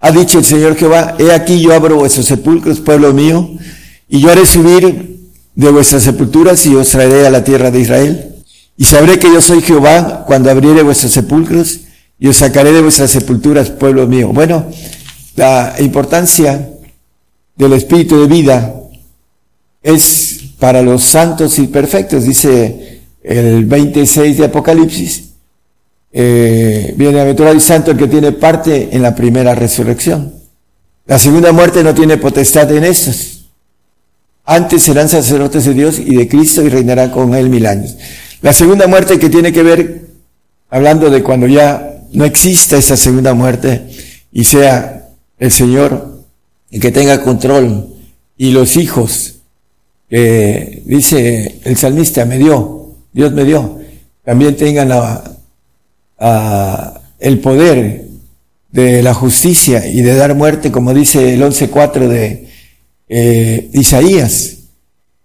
ha 0.00 0.12
dicho 0.12 0.38
el 0.38 0.44
Señor 0.44 0.76
Jehová, 0.76 1.16
he 1.18 1.32
aquí 1.32 1.60
yo 1.60 1.74
abro 1.74 1.96
vuestros 1.96 2.26
sepulcros, 2.26 2.80
pueblo 2.80 3.12
mío, 3.12 3.50
y 4.08 4.20
yo 4.20 4.30
haré 4.30 4.46
subir 4.46 5.18
de 5.54 5.70
vuestras 5.70 6.04
sepulturas 6.04 6.64
y 6.66 6.74
os 6.74 6.88
traeré 6.88 7.26
a 7.26 7.30
la 7.30 7.42
tierra 7.42 7.70
de 7.70 7.80
Israel. 7.80 8.34
Y 8.76 8.84
sabré 8.84 9.18
que 9.18 9.32
yo 9.32 9.40
soy 9.40 9.60
Jehová 9.60 10.24
cuando 10.24 10.50
abriere 10.50 10.82
vuestros 10.82 11.12
sepulcros 11.12 11.80
y 12.18 12.28
os 12.28 12.36
sacaré 12.36 12.72
de 12.72 12.80
vuestras 12.80 13.10
sepulturas, 13.10 13.70
pueblo 13.70 14.06
mío. 14.06 14.28
Bueno, 14.32 14.66
la 15.34 15.74
importancia 15.80 16.70
del 17.56 17.72
Espíritu 17.72 18.20
de 18.20 18.26
vida 18.28 18.74
es 19.82 20.40
para 20.60 20.80
los 20.82 21.02
santos 21.02 21.58
y 21.58 21.66
perfectos, 21.66 22.24
dice 22.24 23.00
el 23.22 23.64
26 23.64 24.38
de 24.38 24.44
Apocalipsis. 24.44 25.27
Eh, 26.10 26.94
bienaventurado 26.96 27.54
y 27.54 27.60
santo 27.60 27.90
el 27.90 27.98
que 27.98 28.06
tiene 28.06 28.32
parte 28.32 28.88
en 28.92 29.02
la 29.02 29.14
primera 29.14 29.54
resurrección. 29.54 30.32
La 31.06 31.18
segunda 31.18 31.52
muerte 31.52 31.82
no 31.82 31.94
tiene 31.94 32.16
potestad 32.16 32.70
en 32.74 32.84
estos. 32.84 33.46
Antes 34.44 34.82
serán 34.82 35.08
sacerdotes 35.08 35.66
de 35.66 35.74
Dios 35.74 35.98
y 35.98 36.16
de 36.16 36.28
Cristo 36.28 36.62
y 36.62 36.70
reinarán 36.70 37.10
con 37.10 37.34
él 37.34 37.50
mil 37.50 37.66
años. 37.66 37.96
La 38.40 38.52
segunda 38.52 38.86
muerte 38.86 39.18
que 39.18 39.28
tiene 39.28 39.52
que 39.52 39.62
ver, 39.62 40.06
hablando 40.70 41.10
de 41.10 41.22
cuando 41.22 41.46
ya 41.46 42.02
no 42.12 42.24
exista 42.24 42.78
esa 42.78 42.96
segunda 42.96 43.34
muerte 43.34 43.82
y 44.32 44.44
sea 44.44 45.08
el 45.38 45.50
Señor 45.50 46.24
el 46.70 46.80
que 46.80 46.92
tenga 46.92 47.22
control 47.22 47.88
y 48.36 48.50
los 48.52 48.76
hijos 48.76 49.34
que 50.08 50.82
dice 50.86 51.60
el 51.64 51.76
salmista, 51.76 52.24
me 52.24 52.38
dio, 52.38 52.94
Dios 53.12 53.32
me 53.32 53.44
dio, 53.44 53.78
también 54.24 54.56
tengan 54.56 54.90
el 56.18 57.38
poder 57.40 58.06
de 58.70 59.02
la 59.02 59.14
justicia 59.14 59.86
y 59.86 60.02
de 60.02 60.14
dar 60.14 60.34
muerte, 60.34 60.70
como 60.70 60.92
dice 60.92 61.34
el 61.34 61.42
11.4 61.42 62.08
de, 62.08 62.48
eh, 63.08 63.70
Isaías. 63.72 64.56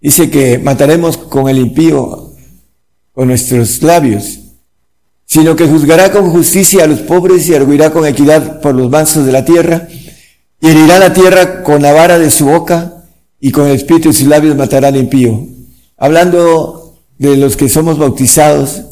Dice 0.00 0.30
que 0.30 0.58
mataremos 0.58 1.16
con 1.16 1.48
el 1.48 1.58
impío, 1.58 2.32
con 3.12 3.28
nuestros 3.28 3.82
labios, 3.82 4.40
sino 5.26 5.56
que 5.56 5.66
juzgará 5.66 6.12
con 6.12 6.30
justicia 6.30 6.84
a 6.84 6.86
los 6.86 7.00
pobres 7.00 7.48
y 7.48 7.54
arguirá 7.54 7.90
con 7.90 8.06
equidad 8.06 8.60
por 8.60 8.74
los 8.74 8.90
mansos 8.90 9.24
de 9.26 9.32
la 9.32 9.44
tierra, 9.44 9.88
y 10.60 10.68
herirá 10.68 10.98
la 10.98 11.12
tierra 11.12 11.62
con 11.62 11.82
la 11.82 11.92
vara 11.92 12.18
de 12.18 12.30
su 12.30 12.46
boca, 12.46 13.04
y 13.40 13.50
con 13.50 13.66
el 13.66 13.76
espíritu 13.76 14.08
de 14.08 14.14
sus 14.14 14.26
labios 14.26 14.56
matará 14.56 14.88
al 14.88 14.96
impío. 14.96 15.46
Hablando 15.96 16.96
de 17.18 17.36
los 17.36 17.56
que 17.56 17.68
somos 17.68 17.98
bautizados 17.98 18.82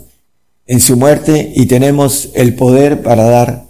en 0.66 0.80
su 0.80 0.96
muerte 0.96 1.52
y 1.54 1.66
tenemos 1.66 2.30
el 2.34 2.54
poder 2.54 3.02
para 3.02 3.24
dar 3.24 3.64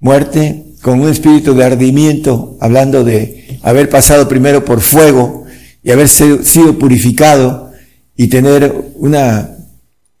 muerte 0.00 0.64
con 0.82 1.00
un 1.00 1.08
espíritu 1.08 1.54
de 1.54 1.64
ardimiento, 1.64 2.56
hablando 2.60 3.02
de 3.04 3.58
haber 3.62 3.88
pasado 3.88 4.28
primero 4.28 4.64
por 4.64 4.80
fuego 4.80 5.44
y 5.82 5.90
haber 5.90 6.08
sido 6.08 6.78
purificado 6.78 7.72
y 8.16 8.28
tener 8.28 8.92
una 8.96 9.56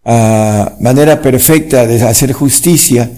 ah, 0.04 0.76
manera 0.80 1.22
perfecta 1.22 1.86
de 1.86 2.02
hacer 2.02 2.32
justicia, 2.32 3.10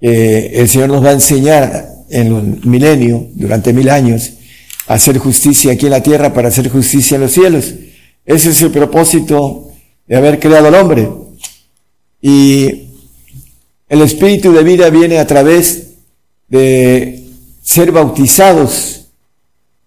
el 0.00 0.68
Señor 0.68 0.88
nos 0.88 1.04
va 1.04 1.10
a 1.10 1.14
enseñar 1.14 1.92
en 2.10 2.32
un 2.32 2.60
milenio, 2.64 3.28
durante 3.34 3.72
mil 3.72 3.88
años, 3.88 4.32
a 4.86 4.94
hacer 4.94 5.18
justicia 5.18 5.72
aquí 5.72 5.86
en 5.86 5.92
la 5.92 6.02
tierra 6.02 6.32
para 6.34 6.48
hacer 6.48 6.68
justicia 6.68 7.14
en 7.14 7.22
los 7.22 7.32
cielos. 7.32 7.74
Ese 8.24 8.50
es 8.50 8.62
el 8.62 8.70
propósito 8.70 9.70
de 10.06 10.16
haber 10.16 10.38
creado 10.38 10.68
al 10.68 10.74
hombre. 10.74 11.08
Y 12.22 12.88
el 13.88 14.00
espíritu 14.00 14.52
de 14.52 14.62
vida 14.62 14.88
viene 14.88 15.18
a 15.18 15.26
través 15.26 15.88
de 16.48 17.24
ser 17.62 17.92
bautizados 17.92 19.02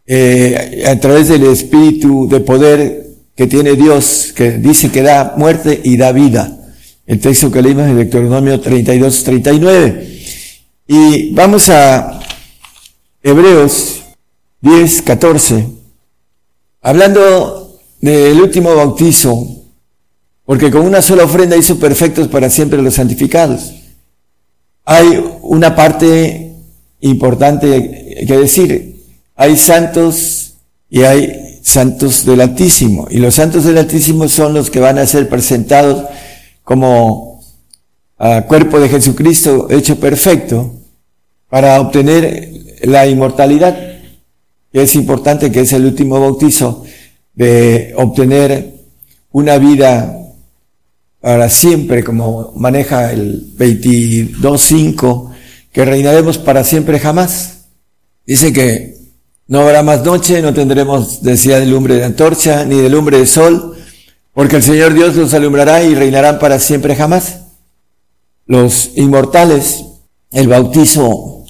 eh, 0.08 0.84
a 0.88 1.00
través 1.00 1.30
del 1.30 1.46
espíritu 1.46 2.28
de 2.30 2.40
poder 2.40 3.08
que 3.36 3.48
tiene 3.48 3.74
Dios, 3.74 4.34
que 4.36 4.52
dice 4.52 4.92
que 4.92 5.02
da 5.02 5.34
muerte 5.36 5.82
y 5.84 5.98
da 5.98 6.12
vida. 6.12 6.56
El 7.08 7.20
texto 7.20 7.52
que 7.52 7.62
leímos 7.62 7.88
en 7.88 7.98
Deuteronomio 7.98 8.60
32, 8.60 9.24
39. 9.24 10.20
Y 10.88 11.32
vamos 11.34 11.70
a 11.70 12.20
Hebreos 13.24 14.02
10, 14.62 15.02
14. 15.02 15.66
Hablando 16.82 17.80
del 18.00 18.40
último 18.40 18.76
bautizo, 18.76 19.65
porque 20.46 20.70
con 20.70 20.86
una 20.86 21.02
sola 21.02 21.24
ofrenda 21.24 21.58
hizo 21.58 21.80
perfectos 21.80 22.28
para 22.28 22.50
siempre 22.50 22.82
los 22.82 22.94
santificados. 22.94 23.74
Hay 24.86 25.24
una 25.42 25.76
parte 25.76 26.54
importante 27.02 28.26
que 28.28 28.38
decir. 28.38 29.04
Hay 29.36 29.58
santos 29.58 30.54
y 30.90 31.02
hay 31.02 31.60
santos 31.64 32.26
del 32.26 32.42
Altísimo. 32.42 33.08
Y 33.10 33.18
los 33.18 33.36
santos 33.36 33.64
del 33.64 33.80
Altísimo 33.80 34.28
son 34.30 34.54
los 34.54 34.70
que 34.70 34.80
van 34.80 35.00
a 35.00 35.06
ser 35.08 35.28
presentados 35.28 36.06
como 36.64 37.44
ah, 38.20 38.44
cuerpo 38.48 38.80
de 38.80 38.90
Jesucristo 38.90 39.68
hecho 39.72 40.00
perfecto 40.00 40.74
para 41.50 41.82
obtener 41.82 42.52
la 42.84 43.08
inmortalidad. 43.08 43.78
Es 44.72 44.96
importante 44.96 45.52
que 45.52 45.62
es 45.62 45.74
el 45.74 45.86
último 45.86 46.20
bautizo 46.20 46.84
de 47.34 47.94
obtener 47.98 48.76
una 49.32 49.58
vida 49.58 50.25
para 51.26 51.50
siempre, 51.50 52.04
como 52.04 52.54
maneja 52.56 53.12
el 53.12 53.58
22.5 53.58 55.32
que 55.72 55.84
reinaremos 55.84 56.38
para 56.38 56.64
siempre 56.64 57.00
jamás. 57.00 57.66
Dice 58.28 58.54
que 58.54 58.96
no 59.48 59.62
habrá 59.62 59.82
más 59.82 60.04
noche, 60.04 60.40
no 60.44 60.54
tendremos 60.54 61.24
necesidad 61.24 61.62
de 61.62 61.66
lumbre 61.66 61.96
de 61.96 62.04
antorcha, 62.04 62.64
ni 62.64 62.80
de 62.80 62.92
lumbre 62.92 63.18
de 63.18 63.26
sol, 63.26 63.76
porque 64.36 64.58
el 64.58 64.62
Señor 64.62 64.94
Dios 64.94 65.16
los 65.16 65.34
alumbrará 65.34 65.82
y 65.82 65.96
reinarán 65.96 66.38
para 66.38 66.60
siempre 66.60 66.96
jamás. 66.96 67.40
Los 68.46 68.92
inmortales, 68.96 69.84
el 70.32 70.48
bautizo 70.48 71.44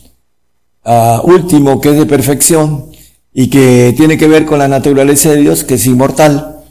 ah, 0.85 1.19
último 1.25 1.81
que 1.81 1.89
es 1.89 1.97
de 1.97 2.05
perfección 2.05 2.91
y 3.33 3.49
que 3.49 3.93
tiene 3.97 4.17
que 4.17 4.29
ver 4.29 4.45
con 4.45 4.59
la 4.59 4.69
naturaleza 4.69 5.31
de 5.31 5.41
Dios, 5.41 5.65
que 5.65 5.73
es 5.73 5.85
inmortal, 5.85 6.63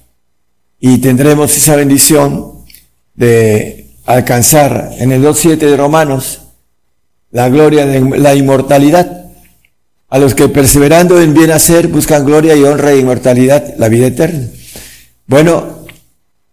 y 0.80 0.96
tendremos 0.98 1.54
esa 1.54 1.76
bendición 1.76 2.53
de 3.14 3.86
alcanzar 4.06 4.90
en 4.98 5.12
el 5.12 5.22
2.7 5.22 5.58
de 5.58 5.76
Romanos 5.76 6.40
la 7.30 7.48
gloria 7.48 7.86
de 7.86 8.18
la 8.18 8.34
inmortalidad. 8.34 9.24
A 10.08 10.18
los 10.18 10.34
que 10.34 10.48
perseverando 10.48 11.20
en 11.20 11.34
bien 11.34 11.50
hacer 11.50 11.88
buscan 11.88 12.24
gloria 12.24 12.54
y 12.54 12.62
honra 12.62 12.92
e 12.92 12.98
inmortalidad, 12.98 13.74
la 13.78 13.88
vida 13.88 14.06
eterna. 14.06 14.46
Bueno, 15.26 15.80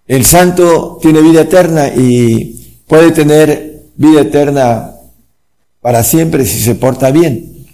el 0.08 0.26
santo 0.26 0.98
tiene 1.02 1.22
vida 1.22 1.42
eterna 1.42 1.88
y 1.88 2.80
puede 2.88 3.12
tener 3.12 3.84
vida 3.96 4.22
eterna 4.22 4.92
para 5.82 6.04
siempre 6.04 6.46
si 6.46 6.60
se 6.60 6.76
porta 6.76 7.12
bien. 7.12 7.68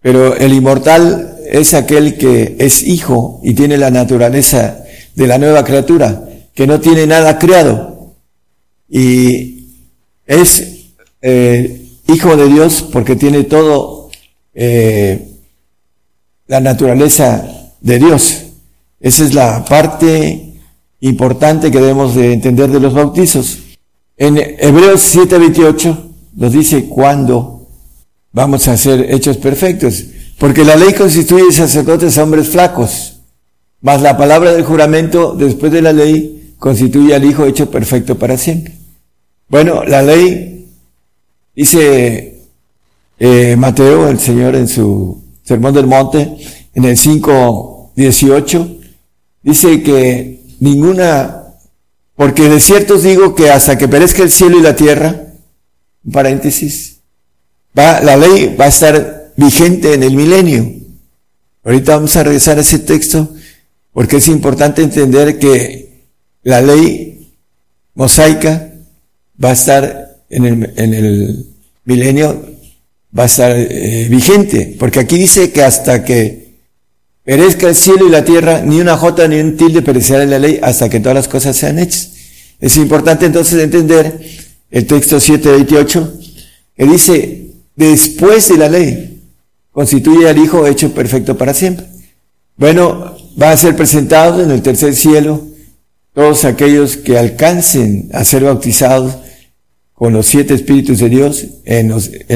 Pero 0.00 0.34
el 0.36 0.52
inmortal 0.52 1.36
es 1.48 1.74
aquel 1.74 2.16
que 2.18 2.56
es 2.58 2.82
hijo 2.82 3.40
y 3.44 3.54
tiene 3.54 3.78
la 3.78 3.90
naturaleza 3.90 4.84
de 5.14 5.26
la 5.26 5.38
nueva 5.38 5.64
criatura, 5.64 6.24
que 6.54 6.66
no 6.66 6.80
tiene 6.80 7.06
nada 7.06 7.38
creado. 7.38 8.12
Y 8.88 9.76
es 10.26 10.86
eh, 11.20 11.88
hijo 12.08 12.36
de 12.36 12.48
Dios 12.48 12.82
porque 12.92 13.16
tiene 13.16 13.44
todo 13.44 14.10
eh, 14.54 15.28
la 16.46 16.60
naturaleza 16.60 17.72
de 17.80 17.98
Dios. 17.98 18.42
Esa 19.00 19.24
es 19.24 19.34
la 19.34 19.64
parte 19.64 20.52
importante 21.00 21.70
que 21.70 21.80
debemos 21.80 22.14
de 22.14 22.32
entender 22.32 22.70
de 22.70 22.80
los 22.80 22.94
bautizos. 22.94 23.58
En 24.16 24.36
Hebreos 24.36 25.14
7:28 25.14 25.98
nos 26.34 26.52
dice 26.52 26.84
cuándo 26.84 27.68
vamos 28.32 28.68
a 28.68 28.76
ser 28.76 29.12
hechos 29.12 29.36
perfectos. 29.38 30.04
Porque 30.38 30.64
la 30.64 30.76
ley 30.76 30.92
constituye 30.92 31.52
sacerdotes 31.52 32.18
a 32.18 32.24
hombres 32.24 32.48
flacos, 32.48 33.20
mas 33.80 34.02
la 34.02 34.16
palabra 34.16 34.52
del 34.52 34.64
juramento 34.64 35.34
después 35.34 35.70
de 35.70 35.82
la 35.82 35.92
ley 35.92 36.41
constituye 36.62 37.12
al 37.12 37.24
Hijo 37.24 37.44
hecho 37.44 37.68
perfecto 37.68 38.16
para 38.16 38.38
siempre. 38.38 38.72
Bueno, 39.48 39.82
la 39.82 40.00
ley 40.00 40.52
Dice 41.54 42.46
eh, 43.18 43.56
Mateo, 43.56 44.08
el 44.08 44.18
Señor, 44.18 44.56
en 44.56 44.68
su 44.68 45.22
Sermón 45.44 45.74
del 45.74 45.86
Monte, 45.86 46.34
en 46.74 46.84
el 46.84 46.96
5.18, 46.96 48.80
dice 49.42 49.82
que 49.82 50.40
ninguna, 50.60 51.42
porque 52.16 52.48
de 52.48 52.58
cierto 52.58 52.94
os 52.94 53.02
digo 53.02 53.34
que 53.34 53.50
hasta 53.50 53.76
que 53.76 53.86
perezca 53.86 54.22
el 54.22 54.30
cielo 54.30 54.58
y 54.58 54.62
la 54.62 54.76
tierra, 54.76 55.14
paréntesis, 56.10 57.00
va, 57.78 58.00
la 58.00 58.16
ley 58.16 58.56
va 58.58 58.64
a 58.64 58.68
estar 58.68 59.32
vigente 59.36 59.92
en 59.92 60.04
el 60.04 60.16
milenio. 60.16 60.72
Ahorita 61.64 61.96
vamos 61.96 62.16
a 62.16 62.24
regresar 62.24 62.56
a 62.56 62.62
ese 62.62 62.78
texto 62.78 63.28
porque 63.92 64.16
es 64.16 64.28
importante 64.28 64.82
entender 64.82 65.38
que 65.38 65.91
la 66.42 66.60
ley 66.60 67.32
mosaica 67.94 68.72
va 69.42 69.50
a 69.50 69.52
estar 69.52 70.18
en 70.30 70.44
el, 70.44 70.72
en 70.76 70.94
el 70.94 71.46
milenio 71.84 72.52
va 73.16 73.24
a 73.24 73.26
estar 73.26 73.54
eh, 73.54 74.06
vigente, 74.08 74.76
porque 74.78 75.00
aquí 75.00 75.18
dice 75.18 75.52
que 75.52 75.62
hasta 75.62 76.04
que 76.04 76.52
perezca 77.24 77.68
el 77.68 77.74
cielo 77.74 78.06
y 78.06 78.10
la 78.10 78.24
tierra, 78.24 78.62
ni 78.62 78.80
una 78.80 78.96
jota 78.96 79.28
ni 79.28 79.38
un 79.38 79.56
tilde 79.56 79.82
perecerá 79.82 80.22
en 80.22 80.30
la 80.30 80.38
ley 80.38 80.58
hasta 80.62 80.88
que 80.88 81.00
todas 81.00 81.14
las 81.14 81.28
cosas 81.28 81.56
sean 81.56 81.78
hechas. 81.78 82.10
Es 82.58 82.76
importante 82.76 83.26
entonces 83.26 83.62
entender 83.62 84.20
el 84.70 84.86
texto 84.86 85.20
728, 85.20 86.20
que 86.76 86.86
dice, 86.86 87.50
después 87.76 88.48
de 88.48 88.56
la 88.56 88.68
ley, 88.68 89.20
constituye 89.70 90.28
al 90.28 90.38
Hijo 90.38 90.66
hecho 90.66 90.92
perfecto 90.94 91.36
para 91.36 91.52
siempre. 91.52 91.86
Bueno, 92.56 93.16
va 93.40 93.50
a 93.50 93.56
ser 93.56 93.76
presentado 93.76 94.42
en 94.42 94.50
el 94.50 94.62
tercer 94.62 94.94
cielo 94.94 95.51
todos 96.14 96.44
aquellos 96.44 96.96
que 96.96 97.18
alcancen 97.18 98.10
a 98.12 98.24
ser 98.24 98.44
bautizados 98.44 99.16
con 99.94 100.12
los 100.12 100.26
siete 100.26 100.54
espíritus 100.54 100.98
de 100.98 101.08
Dios 101.08 101.46
en, 101.64 101.92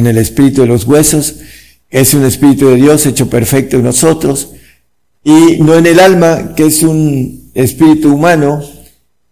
el 0.07 0.19
espíritu 0.19 0.63
de 0.63 0.69
los 0.69 0.85
huesos, 0.85 1.37
es 1.91 2.15
un 2.15 2.25
espíritu 2.25 2.69
de 2.69 2.77
Dios 2.77 3.05
hecho 3.07 3.29
perfecto 3.29 3.77
en 3.77 3.83
nosotros, 3.83 4.51
y 5.25 5.59
no 5.61 5.77
en 5.77 5.87
el 5.87 5.99
alma, 5.99 6.55
que 6.55 6.67
es 6.67 6.83
un 6.83 7.51
espíritu 7.55 8.15
humano, 8.15 8.63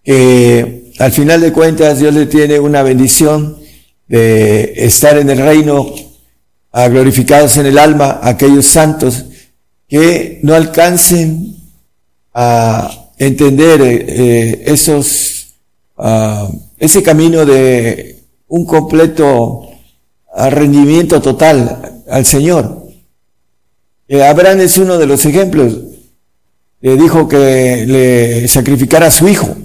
que 0.02 0.92
al 0.98 1.12
final 1.12 1.40
de 1.40 1.52
cuentas 1.52 2.00
Dios 2.00 2.14
le 2.14 2.26
tiene 2.26 2.58
una 2.58 2.82
bendición 2.82 3.58
de 4.08 4.74
estar 4.76 5.16
en 5.16 5.30
el 5.30 5.38
reino, 5.38 5.94
a 6.72 6.88
glorificados 6.88 7.56
en 7.56 7.66
el 7.66 7.78
alma, 7.78 8.18
aquellos 8.22 8.66
santos 8.66 9.26
que 9.88 10.40
no 10.42 10.54
alcancen 10.54 11.56
a 12.34 13.03
entender 13.26 13.80
eh, 13.82 14.62
esos, 14.66 15.54
ah, 15.96 16.48
ese 16.78 17.02
camino 17.02 17.44
de 17.44 18.22
un 18.48 18.64
completo 18.64 19.68
rendimiento 20.36 21.20
total 21.20 22.02
al 22.08 22.24
Señor. 22.26 22.84
Eh, 24.08 24.22
Abraham 24.22 24.60
es 24.60 24.76
uno 24.78 24.98
de 24.98 25.06
los 25.06 25.24
ejemplos. 25.24 25.76
Le 26.80 26.96
dijo 26.96 27.28
que 27.28 27.84
le 27.86 28.48
sacrificara 28.48 29.06
a 29.06 29.10
su 29.10 29.28
hijo. 29.28 29.56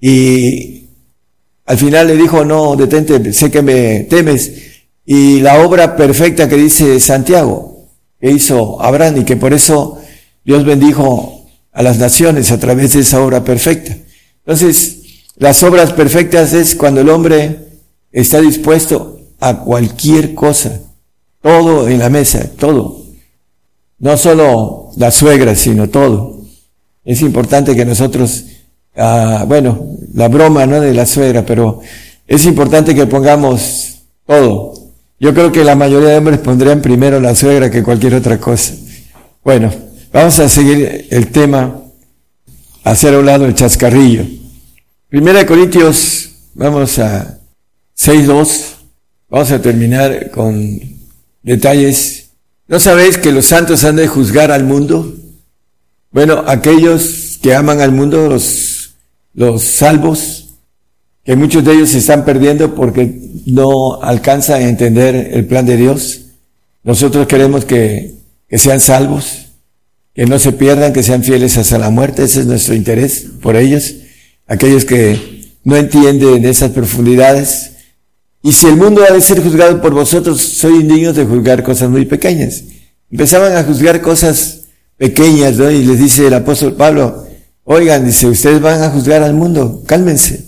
Y 0.00 0.84
al 1.66 1.78
final 1.78 2.06
le 2.06 2.16
dijo, 2.16 2.44
no, 2.44 2.76
detente, 2.76 3.32
sé 3.32 3.50
que 3.50 3.62
me 3.62 4.00
temes. 4.04 4.52
Y 5.04 5.40
la 5.40 5.64
obra 5.64 5.96
perfecta 5.96 6.48
que 6.48 6.56
dice 6.56 7.00
Santiago, 7.00 7.88
que 8.20 8.30
hizo 8.30 8.80
Abraham 8.80 9.18
y 9.18 9.24
que 9.24 9.36
por 9.36 9.52
eso 9.52 9.98
Dios 10.44 10.64
bendijo 10.64 11.43
a 11.74 11.82
las 11.82 11.98
naciones 11.98 12.52
a 12.52 12.58
través 12.58 12.94
de 12.94 13.00
esa 13.00 13.20
obra 13.20 13.44
perfecta. 13.44 13.96
Entonces, 14.46 14.98
las 15.36 15.62
obras 15.62 15.92
perfectas 15.92 16.54
es 16.54 16.76
cuando 16.76 17.00
el 17.00 17.10
hombre 17.10 17.58
está 18.12 18.40
dispuesto 18.40 19.20
a 19.40 19.58
cualquier 19.58 20.34
cosa, 20.34 20.80
todo 21.42 21.88
en 21.88 21.98
la 21.98 22.08
mesa, 22.08 22.48
todo. 22.56 23.04
No 23.98 24.16
solo 24.16 24.90
la 24.96 25.10
suegra, 25.10 25.54
sino 25.56 25.88
todo. 25.90 26.40
Es 27.04 27.20
importante 27.20 27.74
que 27.74 27.84
nosotros, 27.84 28.44
ah, 28.96 29.44
bueno, 29.46 29.96
la 30.14 30.28
broma, 30.28 30.66
¿no? 30.66 30.80
De 30.80 30.94
la 30.94 31.06
suegra, 31.06 31.44
pero 31.44 31.80
es 32.26 32.46
importante 32.46 32.94
que 32.94 33.06
pongamos 33.06 34.02
todo. 34.26 34.74
Yo 35.18 35.34
creo 35.34 35.50
que 35.50 35.64
la 35.64 35.74
mayoría 35.74 36.10
de 36.10 36.18
hombres 36.18 36.38
pondrían 36.38 36.80
primero 36.80 37.20
la 37.20 37.34
suegra 37.34 37.70
que 37.70 37.82
cualquier 37.82 38.14
otra 38.14 38.38
cosa. 38.38 38.74
Bueno, 39.42 39.72
vamos 40.14 40.38
a 40.38 40.48
seguir 40.48 41.08
el 41.10 41.26
tema, 41.32 41.82
hacer 42.84 43.14
a 43.14 43.18
un 43.18 43.26
lado 43.26 43.46
el 43.46 43.54
chascarrillo. 43.54 44.24
Primera 45.08 45.40
de 45.40 45.46
Corintios, 45.46 46.30
vamos 46.54 47.00
a 47.00 47.40
6.2, 47.98 48.76
vamos 49.28 49.50
a 49.50 49.60
terminar 49.60 50.30
con 50.30 50.80
detalles. 51.42 52.30
¿No 52.68 52.78
sabéis 52.78 53.18
que 53.18 53.32
los 53.32 53.46
santos 53.46 53.82
han 53.82 53.96
de 53.96 54.06
juzgar 54.06 54.52
al 54.52 54.62
mundo? 54.62 55.12
Bueno, 56.12 56.44
aquellos 56.46 57.40
que 57.42 57.52
aman 57.52 57.80
al 57.80 57.90
mundo, 57.90 58.28
los, 58.28 58.94
los 59.34 59.64
salvos, 59.64 60.50
que 61.24 61.34
muchos 61.34 61.64
de 61.64 61.72
ellos 61.72 61.90
se 61.90 61.98
están 61.98 62.24
perdiendo 62.24 62.76
porque 62.76 63.20
no 63.46 64.00
alcanzan 64.00 64.62
a 64.62 64.68
entender 64.68 65.32
el 65.32 65.44
plan 65.46 65.66
de 65.66 65.76
Dios. 65.76 66.20
Nosotros 66.84 67.26
queremos 67.26 67.64
que, 67.64 68.14
que 68.48 68.58
sean 68.58 68.80
salvos, 68.80 69.43
que 70.14 70.26
no 70.26 70.38
se 70.38 70.52
pierdan, 70.52 70.92
que 70.92 71.02
sean 71.02 71.22
fieles 71.22 71.56
hasta 71.58 71.78
la 71.78 71.90
muerte. 71.90 72.24
Ese 72.24 72.40
es 72.40 72.46
nuestro 72.46 72.74
interés 72.74 73.26
por 73.40 73.56
ellos 73.56 73.94
aquellos 74.46 74.84
que 74.84 75.52
no 75.64 75.76
entienden 75.76 76.44
esas 76.44 76.70
profundidades. 76.70 77.72
Y 78.42 78.52
si 78.52 78.66
el 78.66 78.76
mundo 78.76 79.02
ha 79.08 79.12
de 79.12 79.20
ser 79.20 79.42
juzgado 79.42 79.80
por 79.80 79.94
vosotros, 79.94 80.40
soy 80.40 80.80
indigno 80.80 81.12
de 81.12 81.24
juzgar 81.24 81.62
cosas 81.62 81.88
muy 81.88 82.04
pequeñas. 82.04 82.62
Empezaban 83.10 83.56
a 83.56 83.64
juzgar 83.64 84.02
cosas 84.02 84.62
pequeñas, 84.96 85.56
¿no? 85.56 85.70
Y 85.70 85.84
les 85.84 85.98
dice 85.98 86.26
el 86.26 86.34
apóstol 86.34 86.74
Pablo, 86.74 87.26
oigan, 87.64 88.04
dice, 88.04 88.26
ustedes 88.26 88.60
van 88.60 88.82
a 88.82 88.90
juzgar 88.90 89.22
al 89.22 89.34
mundo, 89.34 89.82
cálmense. 89.86 90.44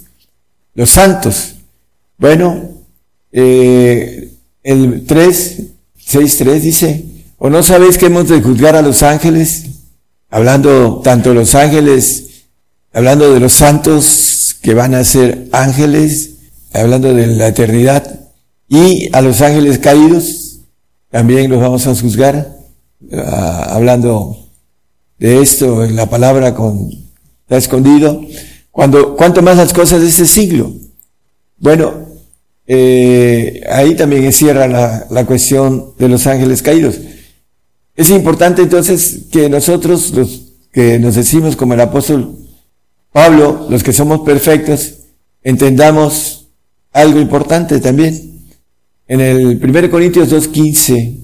Los 0.75 0.91
santos. 0.91 1.55
Bueno, 2.19 2.71
eh, 3.33 4.31
el 4.63 5.05
3, 5.07 5.63
6, 5.99 6.37
3 6.37 6.63
dice, 6.63 7.05
¿o 7.39 7.51
no 7.51 7.63
sabéis 7.63 7.99
que 7.99 8.07
hemos 8.07 8.29
de 8.29 8.43
juzgar 8.43 8.77
a 8.77 8.83
los 8.83 9.03
ángeles? 9.03 9.65
Hablando 10.29 11.01
tanto 11.03 11.35
los 11.35 11.55
ángeles 11.55 12.27
hablando 12.97 13.35
de 13.35 13.41
los 13.41 13.53
santos 13.53 14.57
que 14.63 14.73
van 14.73 14.95
a 14.95 15.05
ser 15.05 15.49
ángeles, 15.53 16.31
hablando 16.73 17.13
de 17.13 17.27
la 17.27 17.49
eternidad, 17.49 18.21
y 18.71 19.11
a 19.13 19.21
los 19.21 19.43
ángeles 19.43 19.79
caídos, 19.79 20.61
también 21.11 21.51
los 21.51 21.61
vamos 21.61 21.87
a 21.87 21.95
juzgar, 21.95 22.57
ah, 23.13 23.67
hablando 23.69 24.49
de 25.19 25.43
esto 25.43 25.85
en 25.85 25.95
la 25.95 26.09
palabra 26.09 26.55
con, 26.55 26.91
está 27.43 27.59
escondido, 27.59 28.23
cuando, 28.71 29.15
cuanto 29.15 29.43
más 29.43 29.59
las 29.59 29.75
cosas 29.75 30.01
de 30.01 30.09
ese 30.09 30.25
siglo. 30.27 30.73
Bueno, 31.59 32.07
eh, 32.67 33.63
ahí 33.69 33.95
también 33.95 34.33
cierra 34.33 34.67
la, 34.69 35.07
la 35.11 35.27
cuestión 35.27 35.93
de 35.99 36.09
los 36.09 36.27
ángeles 36.27 36.63
caídos. 36.63 36.99
Es 37.97 38.11
importante 38.11 38.63
entonces 38.63 39.23
que 39.33 39.49
nosotros, 39.49 40.11
los 40.11 40.43
que 40.71 40.99
nos 40.99 41.15
decimos 41.15 41.57
como 41.57 41.73
el 41.75 41.81
apóstol 41.81 42.37
Pablo, 43.11 43.67
los 43.71 43.83
que 43.83 43.95
somos 43.95 44.21
perfectos, 44.21 44.93
entendamos 45.43 46.49
algo 46.93 47.19
importante 47.19 47.81
también. 47.81 48.43
En 49.09 49.21
el 49.23 49.59
1 49.63 49.91
Corintios 49.91 50.31
2.15, 50.31 51.17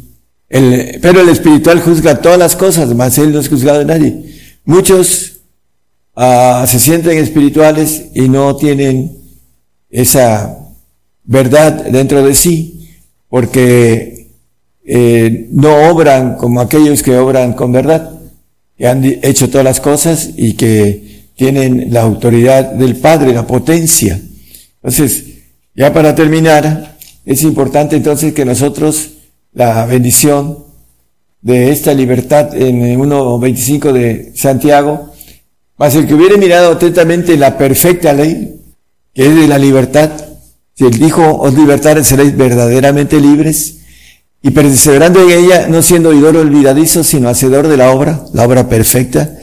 el, 0.49 0.99
pero 1.03 1.21
el 1.21 1.29
espiritual 1.29 1.81
juzga 1.81 2.23
todas 2.23 2.39
las 2.39 2.57
cosas, 2.57 2.95
mas 2.95 3.19
él 3.19 3.33
no 3.33 3.41
es 3.41 3.51
juzgado 3.51 3.81
de 3.81 3.85
nadie. 3.85 4.41
Muchos 4.65 5.41
uh, 6.15 6.67
se 6.67 6.79
sienten 6.79 7.19
espirituales 7.19 8.07
y 8.15 8.31
no 8.31 8.57
tienen 8.57 9.19
esa 9.91 10.59
verdad 11.25 11.85
dentro 11.91 12.25
de 12.25 12.35
sí, 12.35 12.89
porque 13.29 14.22
eh, 14.85 15.49
no 15.51 15.91
obran 15.91 16.37
como 16.37 16.61
aquellos 16.61 17.03
que 17.03 17.17
obran 17.17 17.53
con 17.53 17.73
verdad, 17.73 18.11
que 18.77 18.87
han 18.87 19.05
hecho 19.05 19.49
todas 19.49 19.65
las 19.65 19.81
cosas 19.81 20.31
y 20.37 20.55
que 20.55 21.27
tienen 21.37 21.93
la 21.93 22.03
autoridad 22.03 22.73
del 22.73 22.97
Padre, 22.97 23.33
la 23.33 23.47
potencia. 23.47 24.21
Entonces, 24.77 25.25
ya 25.75 25.93
para 25.93 26.15
terminar, 26.15 26.97
es 27.25 27.43
importante 27.43 27.97
entonces 27.97 28.33
que 28.33 28.45
nosotros 28.45 29.11
la 29.53 29.87
bendición 29.87 30.59
de 31.41 31.71
esta 31.71 31.93
libertad 31.95 32.55
en 32.55 32.99
1.25 32.99 33.93
de 33.93 34.33
Santiago, 34.35 35.13
más 35.77 35.95
el 35.95 36.07
que 36.07 36.15
hubiere 36.15 36.37
mirado 36.37 36.73
atentamente 36.73 37.37
la 37.37 37.59
perfecta 37.59 38.13
ley, 38.13 38.61
que 39.15 39.27
es 39.27 39.35
de 39.35 39.49
la 39.49 39.59
libertad, 39.59 40.11
si 40.75 40.85
él 40.85 40.99
dijo, 40.99 41.39
os 41.39 41.55
libertares 41.55 42.07
seréis 42.07 42.37
verdaderamente 42.37 43.21
libres, 43.21 43.82
y 44.43 44.51
perseverando 44.51 45.23
en 45.23 45.45
ella, 45.45 45.69
no 45.69 45.83
siendo 45.83 46.09
oidor 46.09 46.37
olvidadizo, 46.37 47.05
sino 47.05 47.29
hacedor 47.29 47.69
de 47.69 47.77
la 47.77 47.93
obra, 47.93 48.25
la 48.35 48.45
obra 48.45 48.69
perfecta, 48.69 49.39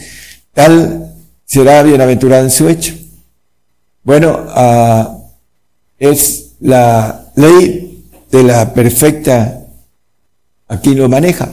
tal 0.53 1.13
será 1.45 1.81
bienaventurado 1.83 2.43
en 2.43 2.51
su 2.51 2.67
hecho. 2.67 2.93
Bueno, 4.03 4.37
ah, 4.49 5.17
es 5.97 6.51
la 6.59 7.31
ley 7.35 8.03
de 8.29 8.43
la 8.43 8.73
perfecta, 8.73 9.61
aquí 10.67 10.93
lo 10.93 11.07
maneja, 11.07 11.49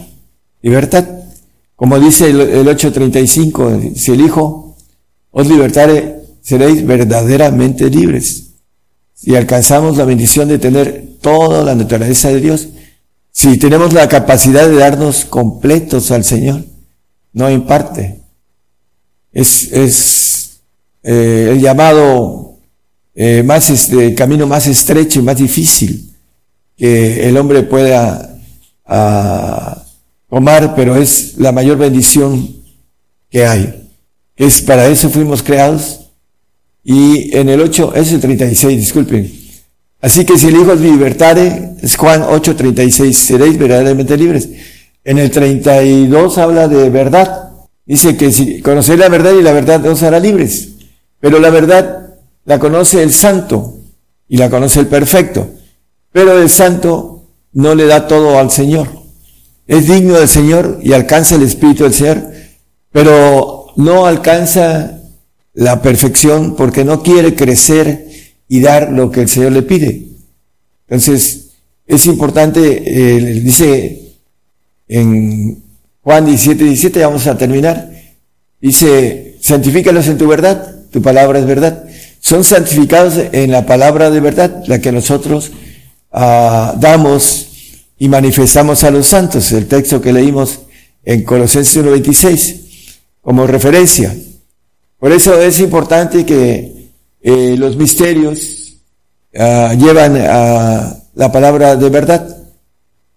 libertad. 0.62 1.04
Como 1.76 2.00
dice 2.00 2.30
el, 2.30 2.66
835, 2.66 3.80
si 3.94 4.12
el 4.12 4.22
Hijo 4.22 4.76
os 5.30 5.46
libertare, 5.46 6.16
seréis 6.42 6.84
verdaderamente 6.84 7.90
libres. 7.90 8.44
Si 9.14 9.36
alcanzamos 9.36 9.96
la 9.96 10.04
bendición 10.04 10.48
de 10.48 10.58
tener 10.58 11.16
toda 11.20 11.62
la 11.62 11.74
naturaleza 11.74 12.28
de 12.30 12.40
Dios, 12.40 12.68
si 13.36 13.58
tenemos 13.58 13.92
la 13.92 14.08
capacidad 14.08 14.66
de 14.66 14.76
darnos 14.76 15.26
completos 15.26 16.10
al 16.10 16.24
Señor, 16.24 16.64
no 17.34 17.50
en 17.50 17.66
parte, 17.66 18.22
es, 19.30 19.70
es 19.72 20.60
eh, 21.02 21.50
el 21.52 21.60
llamado 21.60 22.56
eh, 23.14 23.42
más, 23.42 23.68
este, 23.68 24.14
camino 24.14 24.46
más 24.46 24.66
estrecho 24.66 25.20
y 25.20 25.22
más 25.22 25.36
difícil 25.36 26.14
que 26.78 27.28
el 27.28 27.36
hombre 27.36 27.62
pueda 27.64 28.38
ah, 28.86 29.84
tomar, 30.30 30.74
pero 30.74 30.96
es 30.96 31.36
la 31.36 31.52
mayor 31.52 31.76
bendición 31.76 32.56
que 33.28 33.44
hay. 33.44 33.86
Es 34.34 34.62
para 34.62 34.88
eso 34.88 35.10
fuimos 35.10 35.42
creados. 35.42 36.08
Y 36.82 37.36
en 37.36 37.50
el 37.50 37.60
8, 37.60 37.96
es 37.96 38.12
el 38.12 38.20
36, 38.20 38.78
disculpen. 38.78 39.45
Así 40.06 40.24
que 40.24 40.38
si 40.38 40.46
el 40.46 40.54
Hijo 40.54 40.70
os 40.70 40.80
libertare, 40.80 41.70
es 41.82 41.96
Juan 41.96 42.22
8, 42.22 42.54
36, 42.54 43.18
seréis 43.18 43.58
verdaderamente 43.58 44.16
libres. 44.16 44.48
En 45.02 45.18
el 45.18 45.32
32 45.32 46.38
habla 46.38 46.68
de 46.68 46.88
verdad. 46.90 47.50
Dice 47.84 48.16
que 48.16 48.30
si 48.30 48.60
conocer 48.60 49.00
la 49.00 49.08
verdad 49.08 49.32
y 49.32 49.42
la 49.42 49.50
verdad 49.50 49.84
os 49.84 50.04
hará 50.04 50.20
libres. 50.20 50.68
Pero 51.18 51.40
la 51.40 51.50
verdad 51.50 52.14
la 52.44 52.60
conoce 52.60 53.02
el 53.02 53.12
santo 53.12 53.78
y 54.28 54.36
la 54.36 54.48
conoce 54.48 54.78
el 54.78 54.86
perfecto. 54.86 55.48
Pero 56.12 56.40
el 56.40 56.50
santo 56.50 57.24
no 57.54 57.74
le 57.74 57.86
da 57.86 58.06
todo 58.06 58.38
al 58.38 58.52
Señor. 58.52 58.86
Es 59.66 59.88
digno 59.88 60.14
del 60.14 60.28
Señor 60.28 60.78
y 60.84 60.92
alcanza 60.92 61.34
el 61.34 61.42
Espíritu 61.42 61.82
del 61.82 61.94
Señor, 61.94 62.22
pero 62.92 63.72
no 63.74 64.06
alcanza 64.06 65.00
la 65.52 65.82
perfección 65.82 66.54
porque 66.54 66.84
no 66.84 67.02
quiere 67.02 67.34
crecer 67.34 68.05
y 68.48 68.60
dar 68.60 68.92
lo 68.92 69.10
que 69.10 69.22
el 69.22 69.28
Señor 69.28 69.52
le 69.52 69.62
pide. 69.62 70.06
Entonces, 70.88 71.48
es 71.86 72.06
importante, 72.06 72.82
eh, 72.84 73.40
dice 73.40 74.02
en 74.88 75.62
Juan 76.02 76.24
17, 76.24 76.64
17, 76.64 77.00
vamos 77.00 77.26
a 77.26 77.36
terminar. 77.36 77.90
Dice, 78.60 79.36
santifícalos 79.40 80.06
en 80.08 80.18
tu 80.18 80.28
verdad, 80.28 80.76
tu 80.90 81.02
palabra 81.02 81.38
es 81.38 81.46
verdad. 81.46 81.84
Son 82.20 82.44
santificados 82.44 83.14
en 83.32 83.50
la 83.50 83.66
palabra 83.66 84.10
de 84.10 84.20
verdad, 84.20 84.62
la 84.66 84.80
que 84.80 84.92
nosotros 84.92 85.52
ah, 86.12 86.74
damos 86.78 87.48
y 87.98 88.08
manifestamos 88.08 88.84
a 88.84 88.90
los 88.90 89.06
santos. 89.06 89.52
El 89.52 89.66
texto 89.66 90.00
que 90.00 90.12
leímos 90.12 90.60
en 91.04 91.22
Colosenses 91.22 91.84
1.26 91.84 92.56
como 93.20 93.46
referencia. 93.46 94.14
Por 94.98 95.12
eso 95.12 95.40
es 95.40 95.60
importante 95.60 96.24
que 96.24 96.75
eh, 97.28 97.56
los 97.58 97.76
misterios 97.76 98.76
ah, 99.36 99.74
llevan 99.76 100.16
a 100.16 100.96
la 101.16 101.32
palabra 101.32 101.74
de 101.74 101.90
verdad, 101.90 102.24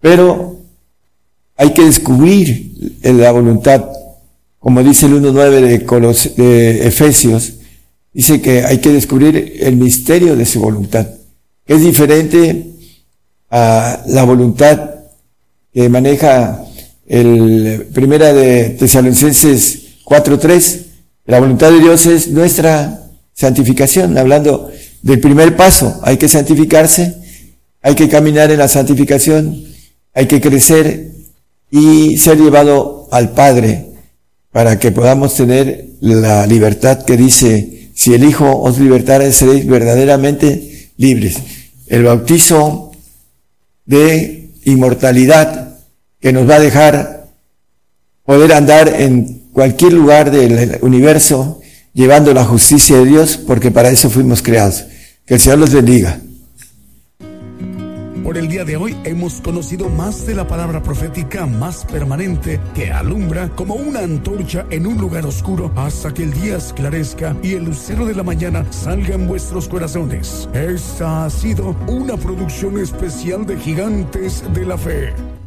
pero 0.02 0.58
hay 1.56 1.74
que 1.76 1.84
descubrir 1.84 2.98
la 3.04 3.32
voluntad, 3.32 3.86
como 4.58 4.82
dice 4.82 5.06
el 5.06 5.22
1.9 5.22 6.36
de, 6.36 6.44
de 6.44 6.88
Efesios, 6.88 7.54
dice 8.12 8.42
que 8.42 8.64
hay 8.64 8.80
que 8.80 8.90
descubrir 8.90 9.58
el 9.60 9.76
misterio 9.76 10.36
de 10.36 10.48
su 10.48 10.60
voluntad, 10.60 11.06
que 11.64 11.76
es 11.76 11.82
diferente 11.82 12.66
a 13.52 14.02
la 14.08 14.24
voluntad 14.24 14.90
que 15.72 15.88
maneja 15.88 16.66
el 17.06 17.88
primera 17.94 18.34
de 18.34 18.72
Tesalonicenses 18.72 20.04
4.3, 20.04 20.80
la 21.28 21.40
voluntad 21.40 21.70
de 21.70 21.80
Dios 21.80 22.08
es 22.08 22.30
nuestra 22.30 23.09
santificación, 23.40 24.18
hablando 24.18 24.70
del 25.02 25.22
primer 25.22 25.56
paso, 25.56 25.98
hay 26.04 26.18
que 26.18 26.28
santificarse, 26.28 27.16
hay 27.82 27.96
que 27.96 28.10
caminar 28.10 28.52
en 28.52 28.60
la 28.60 28.68
santificación, 28.68 29.64
hay 30.14 30.28
que 30.28 30.42
crecer 30.42 31.12
y 31.72 32.18
ser 32.18 32.38
llevado 32.38 33.08
al 33.12 33.30
Padre 33.30 33.86
para 34.52 34.78
que 34.78 34.92
podamos 34.92 35.36
tener 35.36 35.86
la 36.02 36.46
libertad 36.48 37.04
que 37.06 37.16
dice, 37.16 37.92
si 37.94 38.14
el 38.14 38.26
Hijo 38.26 38.60
os 38.62 38.78
libertare, 38.78 39.32
seréis 39.32 39.66
verdaderamente 39.66 40.90
libres. 40.98 41.38
El 41.88 42.04
bautizo 42.04 42.92
de 43.86 44.50
inmortalidad 44.66 45.78
que 46.20 46.34
nos 46.34 46.50
va 46.50 46.56
a 46.56 46.60
dejar 46.60 47.28
poder 48.26 48.52
andar 48.52 48.90
en 49.02 49.44
cualquier 49.54 49.94
lugar 49.94 50.30
del 50.30 50.78
universo 50.82 51.59
llevando 52.00 52.34
la 52.34 52.46
justicia 52.46 52.98
de 52.98 53.06
Dios, 53.06 53.36
porque 53.36 53.72
para 53.72 53.90
eso 53.90 54.10
fuimos 54.10 54.42
creados. 54.42 54.86
Que 55.26 55.34
el 55.34 55.40
Señor 55.42 55.60
los 55.60 55.74
bendiga. 55.74 56.22
Por 58.24 58.38
el 58.38 58.48
día 58.48 58.64
de 58.64 58.78
hoy 58.78 58.96
hemos 59.04 59.42
conocido 59.42 59.90
más 59.90 60.26
de 60.26 60.34
la 60.34 60.48
palabra 60.48 60.82
profética 60.82 61.46
más 61.46 61.84
permanente 61.86 62.62
que 62.74 62.92
alumbra 62.92 63.50
como 63.50 63.74
una 63.74 64.00
antorcha 64.00 64.66
en 64.70 64.88
un 64.88 64.98
lugar 64.98 65.26
oscuro 65.26 65.74
hasta 65.76 66.14
que 66.14 66.24
el 66.24 66.32
día 66.32 66.58
esclarezca 66.58 67.36
y 67.44 67.56
el 67.56 67.66
lucero 67.66 68.06
de 68.06 68.16
la 68.16 68.24
mañana 68.24 68.66
salga 68.70 69.16
en 69.16 69.28
vuestros 69.28 69.68
corazones. 69.68 70.48
Esta 70.54 71.26
ha 71.26 71.30
sido 71.30 71.76
una 71.88 72.16
producción 72.16 72.80
especial 72.80 73.46
de 73.46 73.58
Gigantes 73.58 74.44
de 74.54 74.66
la 74.66 74.78
Fe. 74.78 75.39